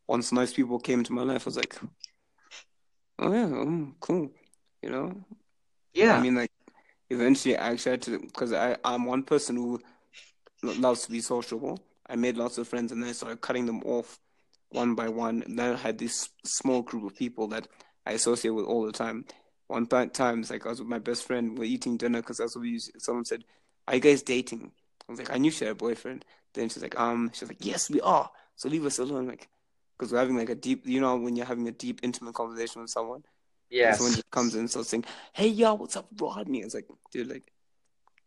once 0.07 0.31
nice 0.31 0.53
people 0.53 0.79
came 0.79 0.99
into 0.99 1.13
my 1.13 1.21
life, 1.21 1.43
I 1.45 1.49
was 1.49 1.57
like, 1.57 1.75
oh 3.19 3.33
yeah, 3.33 3.45
um, 3.45 3.95
cool. 3.99 4.31
You 4.81 4.89
know? 4.89 5.15
Yeah. 5.93 6.17
I 6.17 6.21
mean, 6.21 6.35
like 6.35 6.51
eventually, 7.09 7.57
I 7.57 7.71
actually 7.71 7.91
had 7.91 8.01
to 8.03 8.19
because 8.19 8.53
I 8.53 8.77
I'm 8.83 9.05
one 9.05 9.23
person 9.23 9.55
who 9.55 9.79
loves 10.63 11.05
to 11.05 11.11
be 11.11 11.21
sociable. 11.21 11.79
I 12.07 12.15
made 12.15 12.37
lots 12.37 12.57
of 12.57 12.67
friends, 12.67 12.91
and 12.91 13.01
then 13.01 13.09
I 13.09 13.13
started 13.13 13.41
cutting 13.41 13.65
them 13.65 13.83
off 13.83 14.19
one 14.69 14.95
by 14.95 15.09
one. 15.09 15.43
And 15.43 15.59
then 15.59 15.73
I 15.73 15.77
had 15.77 15.97
this 15.97 16.29
small 16.43 16.81
group 16.81 17.03
of 17.05 17.15
people 17.15 17.47
that 17.49 17.67
I 18.05 18.13
associate 18.13 18.51
with 18.51 18.65
all 18.65 18.85
the 18.85 18.91
time. 18.91 19.25
One 19.67 19.85
time, 19.85 20.39
it's 20.39 20.49
like 20.49 20.65
I 20.65 20.69
was 20.69 20.79
with 20.79 20.89
my 20.89 20.97
best 20.97 21.25
friend, 21.27 21.57
we're 21.57 21.65
eating 21.65 21.97
dinner 21.97 22.21
because 22.21 22.37
that's 22.37 22.55
what 22.55 22.63
we 22.63 22.71
used. 22.71 22.91
Someone 22.99 23.25
said, 23.25 23.43
"Are 23.87 23.95
you 23.95 24.01
guys 24.01 24.23
dating?" 24.23 24.71
I 25.07 25.11
was 25.11 25.19
like, 25.19 25.31
"I 25.31 25.37
knew 25.37 25.51
she 25.51 25.65
had 25.65 25.73
a 25.73 25.75
boyfriend." 25.75 26.25
Then 26.53 26.69
she's 26.69 26.83
like, 26.83 26.99
um, 26.99 27.31
she's 27.33 27.47
like, 27.47 27.65
yes, 27.65 27.89
we 27.89 28.01
are. 28.01 28.29
So 28.55 28.69
leave 28.69 28.85
us 28.85 28.99
alone, 28.99 29.27
like, 29.27 29.47
because 29.99 30.13
we're 30.13 30.19
having 30.19 30.37
like 30.37 30.49
a 30.49 30.55
deep, 30.55 30.87
you 30.87 31.01
know, 31.01 31.17
when 31.17 31.35
you're 31.35 31.45
having 31.45 31.67
a 31.67 31.73
deep, 31.73 31.99
intimate 32.03 32.33
conversation 32.33 32.81
with 32.81 32.89
someone. 32.89 33.23
Yeah. 33.69 33.91
Someone 33.91 34.13
just 34.13 34.31
comes 34.31 34.53
in 34.55 34.61
and 34.61 34.69
starts 34.69 34.89
saying, 34.89 35.05
"Hey, 35.33 35.47
yo, 35.49 35.73
what's 35.75 35.97
up, 35.97 36.07
Rodney?" 36.19 36.61
It's 36.61 36.73
like, 36.73 36.87
dude, 37.11 37.27
like, 37.27 37.51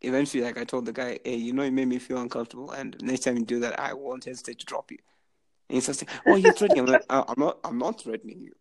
eventually, 0.03 0.45
like, 0.45 0.59
I 0.59 0.65
told 0.65 0.85
the 0.85 0.93
guy, 0.93 1.19
"Hey, 1.25 1.37
you 1.37 1.53
know, 1.53 1.63
you 1.63 1.73
made 1.73 1.89
me 1.89 1.99
feel 1.99 2.19
uncomfortable, 2.19 2.71
and 2.71 2.97
next 3.03 3.21
time 3.21 3.39
you 3.39 3.45
do 3.45 3.61
that, 3.61 3.81
I 3.81 3.95
won't 3.95 4.25
hesitate 4.25 4.59
to 4.61 4.67
drop 4.67 4.91
you." 4.93 4.99
And 5.69 5.77
he 5.77 5.81
starts 5.81 6.01
saying, 6.01 6.11
"Oh, 6.27 6.37
you're 6.37 6.53
threatening." 6.53 6.85
I'm 6.85 6.93
like, 6.93 7.05
I- 7.09 7.25
"I'm 7.27 7.35
not. 7.39 7.59
I'm 7.65 7.79
not 7.79 8.01
threatening 8.01 8.41
you. 8.41 8.53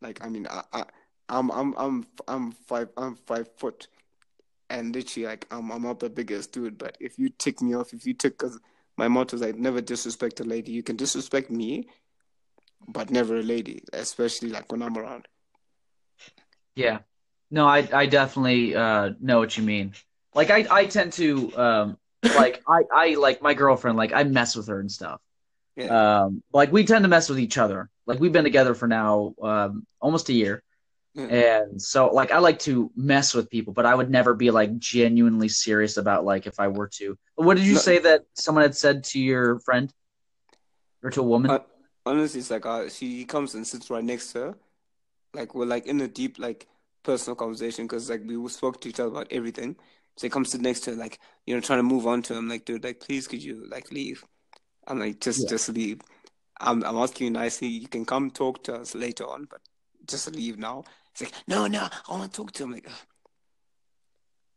Like, 0.00 0.24
I 0.24 0.28
mean, 0.28 0.46
I, 0.50 0.62
I, 0.72 0.84
I'm, 1.28 1.50
I'm, 1.50 1.74
I'm, 1.76 2.06
I'm 2.26 2.52
five, 2.52 2.88
I'm 2.96 3.16
five 3.16 3.48
foot, 3.56 3.88
and 4.70 4.94
literally, 4.94 5.26
like, 5.26 5.46
I'm, 5.50 5.70
I'm 5.70 5.82
not 5.82 6.00
the 6.00 6.10
biggest 6.10 6.52
dude. 6.52 6.78
But 6.78 6.96
if 7.00 7.18
you 7.18 7.28
tick 7.28 7.60
me 7.60 7.74
off, 7.74 7.92
if 7.92 8.06
you 8.06 8.14
tick, 8.14 8.38
because 8.38 8.58
my 8.96 9.08
motto 9.08 9.36
is 9.36 9.42
like, 9.42 9.56
never 9.56 9.80
disrespect 9.80 10.40
a 10.40 10.44
lady. 10.44 10.72
You 10.72 10.82
can 10.82 10.96
disrespect 10.96 11.50
me, 11.50 11.88
but 12.88 13.10
never 13.10 13.36
a 13.38 13.42
lady, 13.42 13.82
especially 13.92 14.48
like 14.50 14.70
when 14.72 14.82
I'm 14.82 14.96
around." 14.96 15.26
Yeah. 16.74 17.00
No, 17.50 17.66
I 17.66 17.86
I 17.92 18.06
definitely 18.06 18.74
uh 18.74 19.10
know 19.20 19.38
what 19.38 19.56
you 19.56 19.62
mean. 19.62 19.92
Like 20.34 20.50
I 20.50 20.66
I 20.70 20.86
tend 20.86 21.12
to 21.14 21.52
um 21.56 21.98
like 22.36 22.62
I 22.66 22.82
I 22.92 23.14
like 23.14 23.42
my 23.42 23.54
girlfriend 23.54 23.96
like 23.98 24.12
I 24.12 24.24
mess 24.24 24.56
with 24.56 24.68
her 24.68 24.80
and 24.80 24.90
stuff. 24.90 25.20
Yeah. 25.76 26.24
Um 26.24 26.42
like 26.52 26.72
we 26.72 26.84
tend 26.84 27.04
to 27.04 27.08
mess 27.08 27.28
with 27.28 27.38
each 27.38 27.58
other. 27.58 27.90
Like 28.06 28.20
we've 28.20 28.32
been 28.32 28.44
together 28.44 28.74
for 28.74 28.88
now 28.88 29.34
um 29.42 29.86
almost 30.00 30.28
a 30.30 30.32
year. 30.32 30.62
Yeah. 31.14 31.26
And 31.26 31.82
so 31.82 32.06
like 32.08 32.30
I 32.32 32.38
like 32.38 32.58
to 32.60 32.90
mess 32.96 33.34
with 33.34 33.50
people, 33.50 33.74
but 33.74 33.84
I 33.84 33.94
would 33.94 34.08
never 34.10 34.32
be 34.34 34.50
like 34.50 34.78
genuinely 34.78 35.50
serious 35.50 35.98
about 35.98 36.24
like 36.24 36.46
if 36.46 36.58
I 36.58 36.68
were 36.68 36.88
to. 36.96 37.18
What 37.34 37.58
did 37.58 37.66
you 37.66 37.74
No. 37.74 37.80
say 37.80 37.98
that 37.98 38.22
someone 38.32 38.62
had 38.62 38.74
said 38.74 39.04
to 39.12 39.20
your 39.20 39.58
friend 39.60 39.92
or 41.02 41.10
to 41.10 41.20
a 41.20 41.24
woman? 41.24 41.50
Uh, 41.50 41.58
honestly, 42.06 42.40
it's 42.40 42.50
like 42.50 42.66
uh, 42.66 42.88
she 42.88 43.24
comes 43.24 43.54
and 43.54 43.66
sits 43.66 43.90
right 43.90 44.04
next 44.04 44.32
to 44.32 44.38
her. 44.40 44.54
Like 45.34 45.54
we're 45.54 45.66
like 45.66 45.86
in 45.86 46.00
a 46.00 46.08
deep 46.08 46.38
like 46.38 46.68
personal 47.02 47.36
conversation 47.36 47.86
because 47.86 48.10
like 48.10 48.22
we 48.26 48.48
spoke 48.48 48.80
to 48.82 48.88
each 48.88 49.00
other 49.00 49.10
about 49.10 49.28
everything. 49.32 49.76
So 50.16 50.26
he 50.26 50.30
comes 50.30 50.50
sit 50.52 50.60
next 50.60 50.80
to 50.82 50.90
her, 50.92 50.96
like 50.96 51.20
you 51.46 51.54
know, 51.54 51.60
trying 51.60 51.78
to 51.80 51.82
move 51.84 52.06
on 52.06 52.22
to 52.24 52.34
him. 52.34 52.48
Like, 52.48 52.64
dude, 52.64 52.84
like 52.84 53.00
please, 53.00 53.28
could 53.28 53.42
you 53.42 53.66
like 53.70 53.90
leave? 53.90 54.24
I'm 54.86 54.98
like, 55.00 55.20
just 55.20 55.42
Yeah. 55.44 55.48
just 55.48 55.68
leave. 55.70 56.00
I'm 56.60 56.84
I'm 56.84 56.96
asking 56.96 57.26
you 57.26 57.32
nicely. 57.32 57.68
You 57.68 57.88
can 57.88 58.04
come 58.04 58.30
talk 58.30 58.64
to 58.64 58.74
us 58.76 58.94
later 58.94 59.24
on, 59.28 59.46
but 59.50 59.60
just 60.06 60.30
leave 60.34 60.58
now. 60.58 60.84
He's 61.16 61.28
like, 61.28 61.34
no, 61.48 61.66
no, 61.66 61.88
I 62.08 62.12
want 62.12 62.32
to 62.32 62.36
talk 62.36 62.52
to 62.52 62.64
him. 62.64 62.72
Like, 62.72 62.88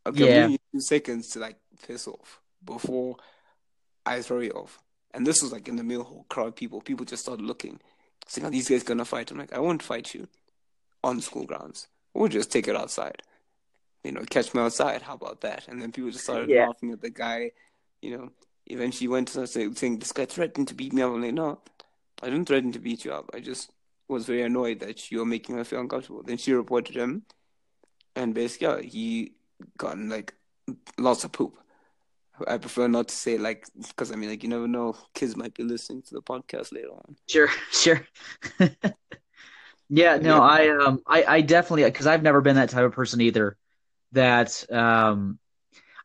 okay, 0.05 0.27
Yeah. 0.27 0.27
giving 0.27 0.51
you 0.51 0.57
two 0.71 0.79
seconds 0.81 1.29
to 1.29 1.39
like 1.39 1.57
piss 1.85 2.07
off 2.07 2.41
before 2.63 3.17
I 4.05 4.21
throw 4.21 4.39
you 4.41 4.51
off. 4.51 4.79
And 5.15 5.25
this 5.25 5.41
was 5.41 5.51
like 5.51 5.67
in 5.67 5.77
the 5.77 5.84
middle 5.84 6.03
of 6.05 6.12
a 6.12 6.24
crowd 6.29 6.48
of 6.50 6.55
people. 6.55 6.81
People 6.81 7.05
just 7.05 7.24
started 7.24 7.43
looking. 7.45 7.79
Saying, 8.27 8.45
are 8.45 8.51
these 8.51 8.69
guys 8.69 8.84
gonna 8.84 9.05
fight? 9.05 9.31
I'm 9.31 9.38
like, 9.38 9.53
I 9.53 9.60
won't 9.60 9.81
fight 9.81 10.13
you 10.13 10.27
on 11.03 11.22
school 11.22 11.45
grounds. 11.45 11.88
We'll 12.13 12.27
just 12.27 12.51
take 12.51 12.67
it 12.67 12.75
outside. 12.75 13.22
You 14.03 14.12
know, 14.12 14.24
catch 14.29 14.53
me 14.53 14.62
outside. 14.62 15.01
How 15.01 15.13
about 15.15 15.41
that? 15.41 15.67
And 15.67 15.81
then 15.81 15.91
people 15.91 16.12
just 16.12 16.25
started 16.25 16.50
Yeah. 16.50 16.67
laughing 16.67 16.91
at 16.91 17.01
the 17.01 17.10
guy. 17.10 17.51
You 18.01 18.17
know, 18.17 18.29
eventually 18.67 19.07
went 19.07 19.29
to 19.29 19.48
saying, 19.48 20.00
this 20.00 20.12
guy 20.12 20.25
threatened 20.25 20.67
to 20.67 20.75
beat 20.75 20.93
me 20.93 21.01
up. 21.01 21.12
I'm 21.12 21.22
like, 21.22 21.34
no, 21.34 21.60
I 22.22 22.29
didn't 22.29 22.45
threaten 22.48 22.72
to 22.74 22.79
beat 22.79 23.05
you 23.05 23.13
up. 23.13 23.29
I 23.34 23.39
just 23.39 23.72
was 24.07 24.25
very 24.25 24.43
annoyed 24.43 24.79
that 24.81 25.12
you 25.12 25.19
were 25.19 25.25
making 25.25 25.55
her 25.55 25.63
feel 25.63 25.79
uncomfortable. 25.79 26.24
Then 26.24 26.38
she 26.38 26.53
reported 26.53 26.95
him. 26.95 27.24
And 28.15 28.34
basically, 28.34 28.67
yeah, 28.67 28.81
he 28.81 29.31
got 29.77 29.98
like 29.98 30.34
lots 30.98 31.24
of 31.24 31.31
poop. 31.31 31.57
I 32.47 32.57
prefer 32.57 32.87
not 32.87 33.07
to 33.09 33.15
say 33.15 33.37
like 33.37 33.65
because 33.87 34.11
I 34.11 34.15
mean 34.15 34.29
like 34.29 34.43
you 34.43 34.49
never 34.49 34.67
know 34.67 34.95
kids 35.13 35.35
might 35.35 35.53
be 35.53 35.63
listening 35.63 36.01
to 36.03 36.13
the 36.15 36.21
podcast 36.21 36.73
later 36.73 36.91
on. 36.91 37.15
Sure, 37.27 37.49
sure. 37.71 38.07
yeah, 39.89 40.17
no, 40.17 40.37
Yeah. 40.37 40.41
I 40.41 40.69
um 40.69 41.01
I 41.07 41.23
I 41.23 41.41
definitely 41.41 41.83
because 41.83 42.07
I've 42.07 42.23
never 42.23 42.41
been 42.41 42.55
that 42.55 42.69
type 42.69 42.85
of 42.85 42.91
person 42.93 43.21
either. 43.21 43.57
That 44.13 44.65
um 44.71 45.39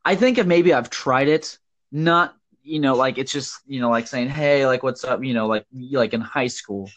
I 0.04 0.16
think 0.16 0.38
if 0.38 0.46
maybe 0.46 0.74
I've 0.74 0.90
tried 0.90 1.28
it, 1.28 1.58
not 1.92 2.36
you 2.62 2.80
know 2.80 2.96
like 2.96 3.18
it's 3.18 3.32
just 3.32 3.60
you 3.66 3.80
know 3.80 3.90
like 3.90 4.06
saying 4.08 4.28
hey 4.30 4.66
like 4.66 4.82
what's 4.82 5.04
up 5.04 5.24
you 5.24 5.34
know 5.34 5.46
like 5.48 5.66
like 5.92 6.14
in 6.14 6.20
high 6.22 6.48
school. 6.48 6.90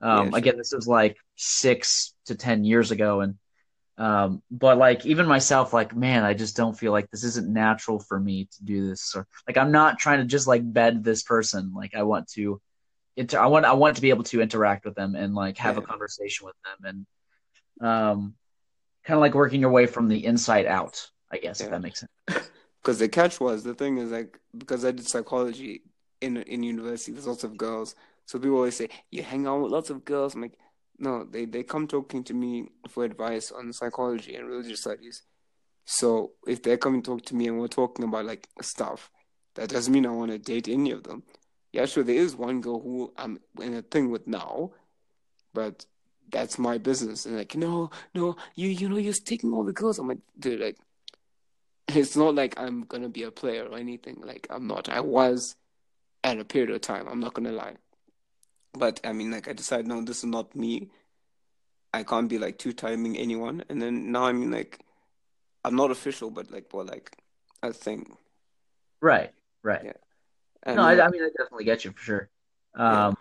Um 0.00 0.28
Yeah, 0.28 0.30
sure. 0.32 0.50
again 0.50 0.58
this 0.58 0.72
was 0.74 0.88
like 0.88 1.18
6 1.36 2.14
to 2.26 2.36
10 2.36 2.64
years 2.64 2.90
ago 2.92 3.20
and 3.22 3.36
um 3.98 4.42
but 4.50 4.76
like 4.76 5.06
even 5.06 5.26
myself 5.26 5.72
like 5.72 5.96
man 5.96 6.22
I 6.22 6.34
just 6.34 6.56
don't 6.56 6.78
feel 6.78 6.92
like 6.92 7.10
this 7.10 7.24
isn't 7.24 7.48
natural 7.48 7.98
for 7.98 8.20
me 8.20 8.44
to 8.44 8.64
do 8.64 8.86
this 8.88 9.14
or 9.14 9.26
like 9.48 9.56
I'm 9.56 9.72
not 9.72 9.98
trying 9.98 10.18
to 10.18 10.26
just 10.26 10.46
like 10.46 10.70
bed 10.70 11.02
this 11.02 11.22
person 11.22 11.72
like 11.74 11.94
I 11.94 12.02
want 12.02 12.28
to 12.32 12.60
inter- 13.16 13.40
I 13.40 13.46
want 13.46 13.64
I 13.64 13.72
want 13.72 13.96
to 13.96 14.02
be 14.02 14.10
able 14.10 14.24
to 14.24 14.42
interact 14.42 14.84
with 14.84 14.94
them 14.94 15.14
and 15.14 15.34
like 15.34 15.56
have 15.58 15.78
a 15.78 15.82
conversation 15.82 16.46
with 16.46 16.56
them 16.64 17.06
and 17.80 17.88
um 17.88 18.34
kind 19.04 19.16
of 19.16 19.22
like 19.22 19.34
working 19.34 19.60
your 19.60 19.70
way 19.70 19.86
from 19.86 20.08
the 20.08 20.24
inside 20.26 20.66
out 20.66 21.08
I 21.30 21.38
guess 21.38 21.60
if 21.60 21.70
that 21.70 21.80
makes 21.80 22.00
sense 22.00 22.48
Because 22.82 23.00
the 23.00 23.08
catch 23.08 23.40
was 23.40 23.64
the 23.64 23.74
thing 23.74 23.98
is 23.98 24.12
like 24.12 24.38
because 24.56 24.84
I 24.84 24.92
did 24.92 25.08
psychology 25.08 25.82
in 26.20 26.36
in 26.36 26.62
university, 26.62 27.12
there's 27.12 27.26
lots 27.26 27.42
of 27.42 27.56
girls. 27.56 27.96
So 28.26 28.38
people 28.38 28.56
always 28.56 28.76
say 28.76 28.88
you 29.10 29.24
hang 29.24 29.46
out 29.46 29.60
with 29.60 29.72
lots 29.72 29.90
of 29.90 30.04
girls. 30.04 30.34
I'm 30.34 30.42
like, 30.42 30.58
no, 30.98 31.24
they 31.24 31.44
they 31.44 31.62
come 31.62 31.86
talking 31.86 32.24
to 32.24 32.34
me 32.34 32.68
for 32.88 33.04
advice 33.04 33.52
on 33.52 33.72
psychology 33.72 34.34
and 34.36 34.46
religious 34.46 34.80
studies. 34.80 35.22
So 35.84 36.32
if 36.46 36.62
they're 36.62 36.76
coming 36.78 37.02
to 37.02 37.12
talk 37.12 37.24
to 37.26 37.36
me 37.36 37.46
and 37.46 37.60
we're 37.60 37.68
talking 37.68 38.04
about 38.04 38.24
like 38.26 38.48
stuff, 38.60 39.10
that 39.54 39.68
doesn't 39.68 39.92
mean 39.92 40.06
I 40.06 40.10
want 40.10 40.32
to 40.32 40.38
date 40.38 40.68
any 40.68 40.90
of 40.90 41.04
them. 41.04 41.22
Yeah, 41.72 41.86
sure, 41.86 42.02
there 42.02 42.16
is 42.16 42.34
one 42.34 42.60
girl 42.60 42.80
who 42.80 43.12
I'm 43.16 43.38
in 43.60 43.74
a 43.74 43.82
thing 43.82 44.10
with 44.10 44.26
now, 44.26 44.72
but 45.52 45.86
that's 46.30 46.58
my 46.58 46.78
business. 46.78 47.26
And 47.26 47.36
like, 47.36 47.54
no, 47.54 47.90
no, 48.14 48.36
you 48.54 48.68
you 48.68 48.88
know 48.88 48.96
you're 48.96 49.12
taking 49.12 49.52
all 49.52 49.64
the 49.64 49.72
girls. 49.72 49.98
I'm 49.98 50.08
like, 50.08 50.18
dude, 50.38 50.60
like 50.60 50.78
it's 51.88 52.16
not 52.16 52.34
like 52.34 52.58
I'm 52.58 52.82
gonna 52.82 53.08
be 53.08 53.22
a 53.22 53.30
player 53.30 53.64
or 53.64 53.78
anything. 53.78 54.22
Like 54.24 54.46
I'm 54.50 54.66
not. 54.66 54.88
I 54.88 55.00
was 55.00 55.54
at 56.24 56.38
a 56.38 56.44
period 56.44 56.70
of 56.70 56.80
time. 56.80 57.06
I'm 57.08 57.20
not 57.20 57.34
gonna 57.34 57.52
lie. 57.52 57.76
But 58.76 59.00
I 59.04 59.12
mean, 59.12 59.30
like 59.32 59.48
I 59.48 59.52
decided, 59.54 59.86
no, 59.88 60.02
this 60.02 60.18
is 60.18 60.24
not 60.26 60.54
me. 60.54 60.90
I 61.92 62.04
can't 62.04 62.28
be 62.28 62.38
like 62.38 62.58
two 62.58 62.72
timing 62.72 63.16
anyone. 63.16 63.64
And 63.68 63.82
then 63.82 64.12
now 64.12 64.24
I 64.26 64.32
mean, 64.32 64.50
like 64.52 64.84
I'm 65.64 65.76
not 65.76 65.90
official, 65.92 66.30
but 66.30 66.50
like, 66.50 66.72
well, 66.74 66.86
like 66.86 67.16
a 67.62 67.72
thing. 67.72 68.16
right 69.00 69.32
right 69.62 69.82
Yeah. 69.82 69.92
And 70.62 70.76
no 70.76 70.82
I, 70.82 71.00
I 71.04 71.08
mean 71.08 71.22
I 71.22 71.28
definitely 71.36 71.64
get 71.64 71.84
you 71.84 71.92
for 71.92 71.98
sure 72.02 72.30
Yeah. 72.86 73.08
um 73.08 73.16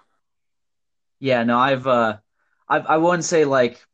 yeah 1.19 1.43
no 1.43 1.57
I've 1.57 1.87
uh 1.87 2.17
I've 2.67 2.85
I 2.87 2.97
wouldn't 2.97 3.25
say 3.25 3.45
like 3.45 3.85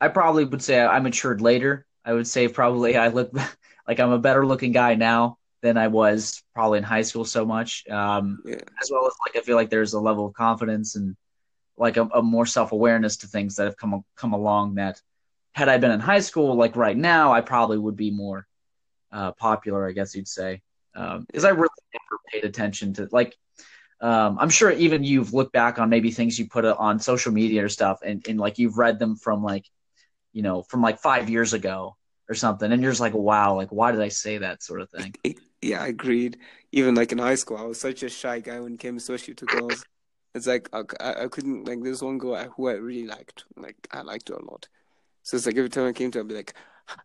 I 0.00 0.08
probably 0.08 0.44
would 0.44 0.62
say 0.62 0.80
I 0.80 1.00
matured 1.00 1.40
later 1.40 1.86
I 2.04 2.12
would 2.12 2.26
say 2.26 2.48
probably 2.48 2.96
I 2.96 3.08
look 3.08 3.32
like 3.88 4.00
I'm 4.00 4.12
a 4.12 4.18
better 4.18 4.46
looking 4.46 4.72
guy 4.72 4.94
now 4.94 5.38
than 5.64 5.78
I 5.78 5.88
was 5.88 6.42
probably 6.54 6.78
in 6.78 6.84
high 6.84 7.02
school 7.02 7.24
so 7.24 7.44
much. 7.46 7.88
Um 7.88 8.38
yeah, 8.44 8.56
as 8.80 8.90
well 8.92 9.06
as 9.06 9.14
like 9.26 9.36
I 9.36 9.44
feel 9.44 9.56
like 9.56 9.70
there's 9.70 9.94
a 9.94 10.00
level 10.00 10.26
of 10.26 10.34
confidence 10.34 10.94
and 10.94 11.16
like 11.76 11.96
a, 11.96 12.04
a 12.14 12.22
more 12.22 12.46
self 12.46 12.72
awareness 12.72 13.16
to 13.18 13.26
things 13.26 13.56
that 13.56 13.64
have 13.64 13.76
come 13.76 14.04
come 14.14 14.34
along 14.34 14.74
that 14.74 15.00
had 15.52 15.70
I 15.70 15.78
been 15.78 15.90
in 15.90 16.00
high 16.00 16.20
school 16.20 16.54
like 16.54 16.76
right 16.76 16.96
now 16.96 17.32
I 17.32 17.40
probably 17.40 17.78
would 17.78 17.96
be 17.96 18.10
more 18.10 18.46
uh, 19.10 19.32
popular 19.32 19.88
I 19.88 19.92
guess 19.92 20.14
you'd 20.14 20.28
say. 20.28 20.60
Because 20.92 21.44
I 21.44 21.48
really 21.48 21.68
never 21.92 22.20
paid 22.30 22.44
attention 22.44 22.92
to 22.94 23.08
like 23.10 23.34
um, 24.00 24.38
I'm 24.38 24.50
sure 24.50 24.70
even 24.70 25.02
you've 25.02 25.32
looked 25.32 25.52
back 25.52 25.78
on 25.78 25.88
maybe 25.88 26.10
things 26.10 26.38
you 26.38 26.46
put 26.46 26.66
on 26.66 26.98
social 26.98 27.32
media 27.32 27.64
or 27.64 27.70
stuff 27.70 28.00
and, 28.04 28.24
and 28.28 28.38
like 28.38 28.58
you've 28.58 28.76
read 28.76 28.98
them 28.98 29.16
from 29.16 29.42
like 29.42 29.64
you 30.32 30.42
know 30.42 30.62
from 30.62 30.82
like 30.82 30.98
five 30.98 31.30
years 31.30 31.54
ago 31.54 31.96
or 32.28 32.34
something 32.34 32.70
and 32.70 32.82
you're 32.82 32.90
just 32.90 33.00
like 33.00 33.14
wow 33.14 33.54
like 33.54 33.70
why 33.70 33.92
did 33.92 34.00
I 34.00 34.08
say 34.08 34.38
that 34.38 34.62
sort 34.62 34.80
of 34.82 34.90
thing 34.90 35.14
yeah. 35.64 35.82
I 35.82 35.88
agreed. 35.88 36.38
Even 36.72 36.94
like 36.94 37.12
in 37.12 37.18
high 37.18 37.36
school, 37.36 37.56
I 37.56 37.62
was 37.62 37.80
such 37.80 38.02
a 38.02 38.08
shy 38.08 38.40
guy 38.40 38.60
when 38.60 38.74
it 38.74 38.80
came 38.80 38.96
especially 38.96 39.34
to 39.34 39.46
girls. 39.46 39.86
It's 40.34 40.46
like 40.46 40.68
I, 40.72 40.82
I 41.24 41.28
couldn't 41.28 41.66
like 41.66 41.82
there's 41.82 42.02
one 42.02 42.18
girl 42.18 42.36
who 42.56 42.68
I 42.68 42.74
really 42.74 43.06
liked. 43.06 43.44
Like 43.56 43.76
I 43.92 44.02
liked 44.02 44.28
her 44.28 44.34
a 44.34 44.44
lot. 44.44 44.68
So 45.22 45.36
it's 45.36 45.46
like 45.46 45.56
every 45.56 45.70
time 45.70 45.86
I 45.88 45.92
came 45.92 46.10
to 46.12 46.18
her, 46.18 46.24
I'd 46.24 46.28
be 46.28 46.34
like, 46.34 46.54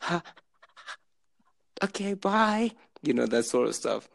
ha, 0.02 0.24
okay, 1.84 2.14
bye. 2.14 2.72
You 3.02 3.14
know, 3.14 3.26
that 3.28 3.44
sort 3.46 3.68
of 3.68 3.76
stuff. 3.76 4.10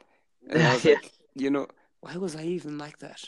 And 0.49 0.67
I 0.67 0.73
was 0.73 0.85
Yeah. 0.85 0.95
like, 0.95 1.13
you 1.35 1.51
know, 1.51 1.69
why 2.01 2.17
was 2.17 2.37
I 2.37 2.45
even 2.45 2.79
like 2.79 2.99
that? 2.99 3.21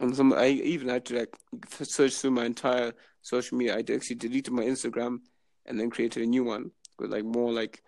And 0.00 0.14
some 0.16 0.32
I 0.32 0.48
even 0.48 0.88
had 0.88 1.04
to 1.06 1.18
like 1.20 1.36
search 1.82 2.14
through 2.16 2.32
my 2.32 2.44
entire 2.44 2.92
social 3.22 3.56
media. 3.58 3.76
I 3.76 3.80
actually 3.94 4.16
deleted 4.16 4.52
my 4.52 4.64
Instagram 4.64 5.20
and 5.66 5.78
then 5.78 5.90
created 5.90 6.22
a 6.22 6.26
new 6.26 6.44
one 6.44 6.72
with 6.98 7.12
like 7.12 7.24
more 7.24 7.52
like 7.52 7.82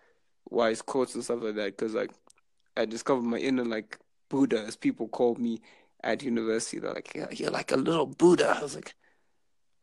wise 0.49 0.81
quotes 0.81 1.15
and 1.15 1.23
stuff 1.23 1.41
like 1.41 1.55
that. 1.55 1.77
Because 1.77 1.93
like 1.93 2.11
I 2.77 2.85
discovered 2.85 3.23
my 3.23 3.37
inner 3.39 3.65
like 3.65 3.99
Buddha, 4.29 4.61
as 4.67 4.75
people 4.75 5.07
called 5.07 5.39
me 5.39 5.61
at 6.03 6.23
university. 6.23 6.79
They're 6.79 6.93
like, 6.93 7.13
yeah, 7.15 7.27
you're 7.31 7.51
like 7.51 7.71
a 7.71 7.77
little 7.77 8.05
Buddha. 8.07 8.55
I 8.59 8.63
was 8.63 8.75
like, 8.75 8.95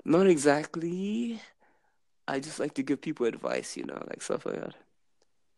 not 0.05 0.27
exactly. 0.29 1.41
I 2.29 2.41
just 2.41 2.61
like 2.61 2.75
to 2.77 2.83
give 2.85 3.01
people 3.03 3.27
advice, 3.27 3.77
you 3.77 3.85
know, 3.85 4.03
like 4.09 4.23
stuff 4.23 4.47
like 4.47 4.57
that. 4.61 4.77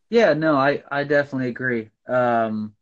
Yeah, 0.09 0.33
no, 0.33 0.55
I 0.55 0.83
I 0.89 1.03
definitely 1.03 1.49
agree. 1.49 1.89
Um, 2.07 2.75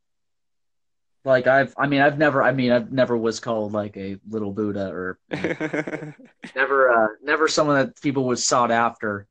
Like 1.25 1.47
I've, 1.47 1.73
I 1.77 1.87
mean, 1.87 2.01
I've 2.01 2.17
never, 2.17 2.43
I 2.43 2.51
mean, 2.51 2.71
I've 2.71 2.91
never 2.91 3.17
was 3.17 3.39
called 3.39 3.71
like 3.71 3.95
a 3.97 4.17
little 4.27 4.51
Buddha 4.51 4.89
or 4.89 5.19
never, 6.55 6.91
uh, 6.91 7.07
never 7.23 7.47
someone 7.47 7.77
that 7.77 8.01
people 8.01 8.25
was 8.25 8.45
sought 8.45 8.71
after. 8.71 9.27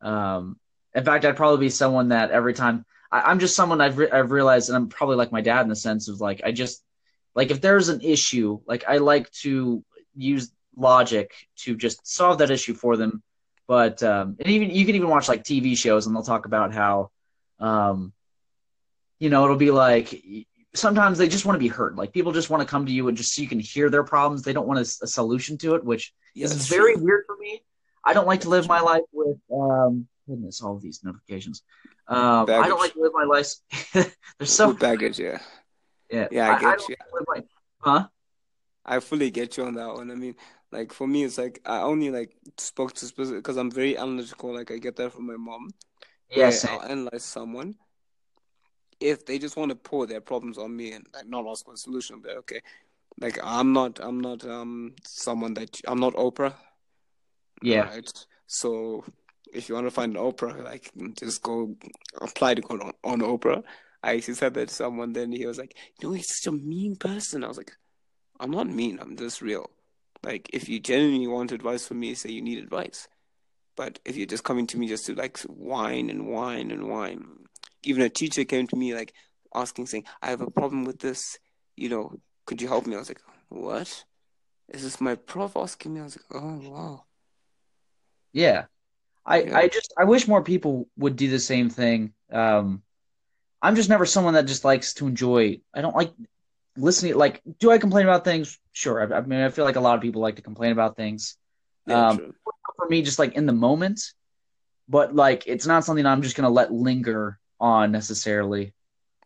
Um, 0.00 0.58
in 0.94 1.04
fact, 1.04 1.24
I'd 1.24 1.36
probably 1.36 1.66
be 1.66 1.70
someone 1.70 2.08
that 2.08 2.30
every 2.30 2.54
time 2.54 2.84
I, 3.14 3.30
am 3.30 3.38
just 3.38 3.54
someone 3.54 3.80
I've 3.80 3.96
re- 3.96 4.10
I've 4.10 4.32
realized, 4.32 4.68
and 4.68 4.76
I'm 4.76 4.88
probably 4.88 5.14
like 5.14 5.30
my 5.30 5.40
dad 5.40 5.62
in 5.62 5.68
the 5.68 5.76
sense 5.76 6.08
of 6.08 6.20
like 6.20 6.42
I 6.44 6.50
just 6.50 6.82
like 7.34 7.52
if 7.52 7.60
there's 7.60 7.88
an 7.88 8.00
issue, 8.00 8.58
like 8.66 8.84
I 8.88 8.96
like 8.98 9.30
to 9.42 9.84
use 10.16 10.50
logic 10.76 11.32
to 11.58 11.76
just 11.76 12.04
solve 12.06 12.38
that 12.38 12.50
issue 12.50 12.74
for 12.74 12.96
them. 12.96 13.22
But 13.68 14.02
um, 14.02 14.36
and 14.40 14.48
even 14.48 14.70
you 14.70 14.84
can 14.84 14.96
even 14.96 15.08
watch 15.08 15.28
like 15.28 15.44
TV 15.44 15.76
shows, 15.76 16.06
and 16.06 16.14
they'll 16.14 16.24
talk 16.24 16.46
about 16.46 16.74
how, 16.74 17.10
um, 17.60 18.12
you 19.20 19.30
know, 19.30 19.44
it'll 19.44 19.56
be 19.56 19.70
like 19.70 20.20
sometimes 20.74 21.16
they 21.16 21.28
just 21.28 21.46
want 21.46 21.54
to 21.54 21.60
be 21.60 21.68
heard. 21.68 21.96
Like 21.96 22.12
people 22.12 22.32
just 22.32 22.50
want 22.50 22.62
to 22.62 22.66
come 22.66 22.84
to 22.86 22.92
you 22.92 23.06
and 23.06 23.16
just 23.16 23.32
so 23.32 23.42
you 23.42 23.48
can 23.48 23.60
hear 23.60 23.90
their 23.90 24.02
problems. 24.02 24.42
They 24.42 24.52
don't 24.52 24.66
want 24.66 24.80
a, 24.80 25.04
a 25.04 25.06
solution 25.06 25.56
to 25.58 25.76
it, 25.76 25.84
which 25.84 26.12
yeah, 26.34 26.46
is 26.46 26.68
very 26.68 26.94
true. 26.94 27.04
weird 27.04 27.24
for 27.26 27.36
me. 27.36 27.62
I 28.04 28.12
don't 28.12 28.26
like 28.26 28.40
to 28.40 28.48
live 28.48 28.66
my 28.66 28.80
life 28.80 29.04
with 29.12 29.38
um 29.52 30.08
goodness, 30.28 30.62
all 30.62 30.78
these 30.78 31.04
notifications. 31.04 31.62
Um, 32.06 32.50
I 32.50 32.68
don't 32.68 32.78
like 32.78 32.92
to 32.92 33.00
live 33.00 33.12
my 33.14 33.24
life. 33.24 33.54
There's 34.38 34.52
so 34.52 34.68
with 34.68 34.78
baggage, 34.78 35.18
yeah. 35.18 35.38
Yeah, 36.10 36.28
yeah, 36.30 36.48
I, 36.48 36.56
I 36.56 36.60
get 36.60 36.80
I 36.80 36.86
you. 36.88 36.96
My, 37.26 37.42
huh? 37.78 38.06
I 38.84 39.00
fully 39.00 39.30
get 39.30 39.56
you 39.56 39.64
on 39.64 39.74
that 39.74 39.94
one. 39.94 40.10
I 40.10 40.14
mean, 40.14 40.34
like 40.70 40.92
for 40.92 41.06
me, 41.06 41.24
it's 41.24 41.38
like 41.38 41.60
I 41.64 41.80
only 41.80 42.10
like 42.10 42.36
spoke 42.58 42.92
to 42.94 43.06
specific 43.06 43.42
because 43.42 43.56
I'm 43.56 43.70
very 43.70 43.96
analytical. 43.96 44.54
Like 44.54 44.70
I 44.70 44.76
get 44.76 44.96
that 44.96 45.12
from 45.12 45.26
my 45.26 45.36
mom. 45.36 45.70
Yes, 46.30 46.64
I'll 46.64 46.82
analyze 46.82 47.24
someone, 47.24 47.76
if 49.00 49.26
they 49.26 49.38
just 49.38 49.56
want 49.56 49.70
to 49.70 49.76
pour 49.76 50.06
their 50.06 50.20
problems 50.20 50.58
on 50.58 50.74
me 50.74 50.92
and 50.92 51.06
like 51.14 51.28
not 51.28 51.46
ask 51.46 51.64
for 51.64 51.74
a 51.74 51.76
solution, 51.76 52.20
but 52.20 52.36
okay, 52.38 52.60
like 53.20 53.38
I'm 53.42 53.72
not, 53.72 54.00
I'm 54.02 54.20
not 54.20 54.44
um 54.46 54.94
someone 55.04 55.54
that 55.54 55.80
I'm 55.86 56.00
not 56.00 56.14
Oprah. 56.14 56.54
Yeah. 57.62 57.88
Right. 57.88 58.26
So 58.46 59.04
if 59.54 59.68
you 59.68 59.74
want 59.74 59.86
to 59.86 59.90
find 59.90 60.16
an 60.16 60.22
Oprah, 60.22 60.62
like 60.62 60.90
just 61.18 61.42
go 61.42 61.76
apply 62.20 62.54
to 62.54 62.62
go 62.62 62.74
on, 62.74 62.92
on 63.04 63.20
Oprah. 63.20 63.62
I 64.02 64.16
actually 64.16 64.34
said 64.34 64.54
that 64.54 64.68
to 64.68 64.74
someone. 64.74 65.12
Then 65.12 65.32
he 65.32 65.46
was 65.46 65.58
like, 65.58 65.76
"You 66.00 66.08
know, 66.08 66.14
he's 66.14 66.36
such 66.36 66.52
a 66.52 66.56
mean 66.56 66.96
person." 66.96 67.44
I 67.44 67.48
was 67.48 67.56
like, 67.56 67.72
"I'm 68.40 68.50
not 68.50 68.68
mean. 68.68 68.98
I'm 69.00 69.16
just 69.16 69.40
real. 69.40 69.70
Like, 70.22 70.50
if 70.52 70.68
you 70.68 70.80
genuinely 70.80 71.26
want 71.26 71.52
advice 71.52 71.86
from 71.86 72.00
me, 72.00 72.14
say 72.14 72.30
you 72.30 72.42
need 72.42 72.58
advice. 72.58 73.08
But 73.76 73.98
if 74.04 74.16
you're 74.16 74.26
just 74.26 74.44
coming 74.44 74.66
to 74.68 74.78
me 74.78 74.88
just 74.88 75.06
to 75.06 75.14
like 75.14 75.38
whine 75.42 76.10
and 76.10 76.26
whine 76.28 76.70
and 76.70 76.88
whine, 76.88 77.46
even 77.82 78.02
a 78.02 78.08
teacher 78.08 78.44
came 78.44 78.66
to 78.68 78.76
me 78.76 78.94
like 78.94 79.14
asking, 79.54 79.86
saying, 79.86 80.04
"I 80.20 80.30
have 80.30 80.40
a 80.40 80.50
problem 80.50 80.84
with 80.84 80.98
this. 81.00 81.38
You 81.76 81.88
know, 81.88 82.20
could 82.46 82.60
you 82.60 82.68
help 82.68 82.86
me?" 82.86 82.96
I 82.96 82.98
was 82.98 83.08
like, 83.08 83.22
"What? 83.48 84.04
Is 84.68 84.82
this 84.82 85.00
my 85.00 85.14
prof 85.14 85.56
asking 85.56 85.94
me?" 85.94 86.00
I 86.00 86.04
was 86.04 86.16
like, 86.16 86.42
"Oh 86.42 86.70
wow." 86.70 87.04
Yeah, 88.32 88.66
I 89.26 89.42
yeah. 89.42 89.58
I 89.58 89.68
just 89.68 89.92
I 89.98 90.04
wish 90.04 90.28
more 90.28 90.42
people 90.42 90.88
would 90.96 91.16
do 91.16 91.30
the 91.30 91.38
same 91.38 91.70
thing. 91.70 92.12
Um, 92.30 92.82
I'm 93.62 93.76
just 93.76 93.88
never 93.88 94.04
someone 94.04 94.34
that 94.34 94.46
just 94.46 94.64
likes 94.64 94.94
to 94.94 95.06
enjoy. 95.06 95.60
I 95.72 95.80
don't 95.80 95.96
like 95.96 96.12
listening. 96.76 97.14
Like, 97.14 97.40
do 97.58 97.70
I 97.70 97.78
complain 97.78 98.04
about 98.04 98.24
things? 98.24 98.58
Sure. 98.72 99.00
I, 99.00 99.18
I 99.18 99.20
mean, 99.22 99.40
I 99.40 99.48
feel 99.48 99.64
like 99.64 99.76
a 99.76 99.80
lot 99.80 99.94
of 99.94 100.02
people 100.02 100.20
like 100.20 100.36
to 100.36 100.42
complain 100.42 100.72
about 100.72 100.96
things. 100.96 101.36
Yeah, 101.86 102.10
um, 102.10 102.34
for 102.76 102.88
me, 102.88 103.02
just 103.02 103.18
like 103.18 103.34
in 103.34 103.46
the 103.46 103.52
moment, 103.52 104.00
but 104.88 105.14
like 105.14 105.44
it's 105.46 105.66
not 105.66 105.84
something 105.84 106.04
I'm 106.04 106.22
just 106.22 106.36
gonna 106.36 106.50
let 106.50 106.72
linger 106.72 107.38
on 107.60 107.92
necessarily 107.92 108.74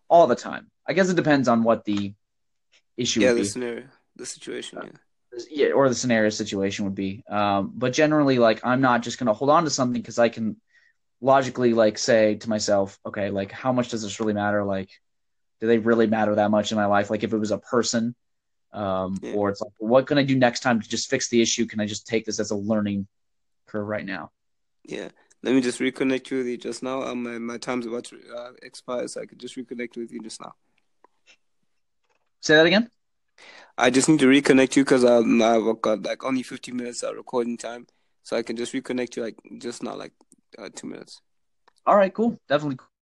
all 0.09 0.27
the 0.27 0.37
time. 0.37 0.71
I 0.87 0.93
guess 0.93 1.09
it 1.09 1.17
depends 1.17 1.49
on 1.49 1.65
what 1.65 1.85
the 1.85 2.15
issue. 2.97 3.21
Yeah, 3.21 3.33
the 3.33 3.45
scenario, 3.45 3.85
the 4.17 4.27
situation. 4.27 4.79
Uh, 4.79 4.83
yeah, 4.85 4.91
or 5.75 5.89
the 5.89 5.95
scenario 5.95 6.31
situation 6.31 6.85
would 6.85 6.95
be. 6.95 7.25
Um, 7.29 7.73
but 7.75 7.93
generally, 7.93 8.39
like 8.39 8.65
I'm 8.65 8.81
not 8.81 9.03
just 9.03 9.19
gonna 9.19 9.33
hold 9.33 9.51
on 9.51 9.65
to 9.65 9.71
something 9.71 10.01
because 10.01 10.19
I 10.19 10.29
can 10.29 10.57
logically 11.21 11.75
like 11.75 11.99
say 11.99 12.37
to 12.37 12.49
myself, 12.49 12.99
okay, 13.05 13.31
like 13.31 13.53
how 13.53 13.73
much 13.73 13.89
does 13.91 14.03
this 14.03 14.21
really 14.21 14.35
matter? 14.35 14.65
Like, 14.65 14.91
do 15.61 15.67
they 15.67 15.79
really 15.79 16.07
matter 16.07 16.35
that 16.37 16.51
much 16.51 16.73
in 16.73 16.77
my 16.77 16.87
life? 16.87 17.11
Like 17.11 17.25
if 17.25 17.33
it 17.33 17.39
was 17.39 17.51
a 17.51 17.59
person, 17.59 18.15
um, 18.73 19.19
yeah. 19.23 19.33
or 19.33 19.51
it's 19.51 19.61
like, 19.61 19.73
what 19.79 20.07
can 20.07 20.19
I 20.19 20.23
do 20.23 20.37
next 20.37 20.61
time 20.61 20.81
to 20.81 20.89
just 20.89 21.11
fix 21.11 21.29
the 21.29 21.43
issue? 21.43 21.67
Can 21.67 21.81
I 21.81 21.87
just 21.87 22.07
take 22.07 22.25
this 22.25 22.39
as 22.41 22.51
a 22.51 22.57
learning 22.57 23.07
curve 23.67 23.87
right 23.87 24.05
now? 24.05 24.31
Yeah. 24.85 25.09
Let 25.43 25.55
me 25.55 25.61
just 25.61 25.79
reconnect 25.79 26.31
with 26.37 26.47
you 26.47 26.57
just 26.57 26.83
now. 26.83 27.03
Um, 27.03 27.23
my, 27.23 27.39
my 27.39 27.59
time's 27.59 27.87
about 27.87 28.05
to 28.05 28.19
uh, 28.37 28.51
expire, 28.63 29.07
so 29.07 29.21
I 29.21 29.27
could 29.27 29.39
just 29.39 29.57
reconnect 29.57 29.97
with 29.97 30.13
you 30.13 30.21
just 30.21 30.41
now. 30.41 30.55
Say 32.41 32.57
that 32.57 32.67
again. 32.67 32.91
I 33.79 33.91
just 33.91 34.09
need 34.09 34.19
to 34.19 34.27
reconnect 34.27 34.75
you 34.75 34.83
because 34.85 35.05
I've 35.05 35.81
got 35.81 36.03
like 36.03 36.25
only 36.25 36.43
15 36.43 36.77
minutes 36.77 37.05
of 37.05 37.15
recording 37.15 37.57
time, 37.57 37.87
so 38.25 38.37
I 38.37 38.43
can 38.43 38.57
just 38.57 38.73
reconnect 38.73 39.17
you 39.17 39.23
like 39.23 39.37
just 39.59 39.85
now, 39.85 39.95
like 39.95 40.13
uh, 40.59 40.69
two 40.75 40.89
minutes. 40.89 41.23
All 41.87 41.97
right, 41.97 42.13
cool. 42.13 42.37
Definitely 42.49 42.79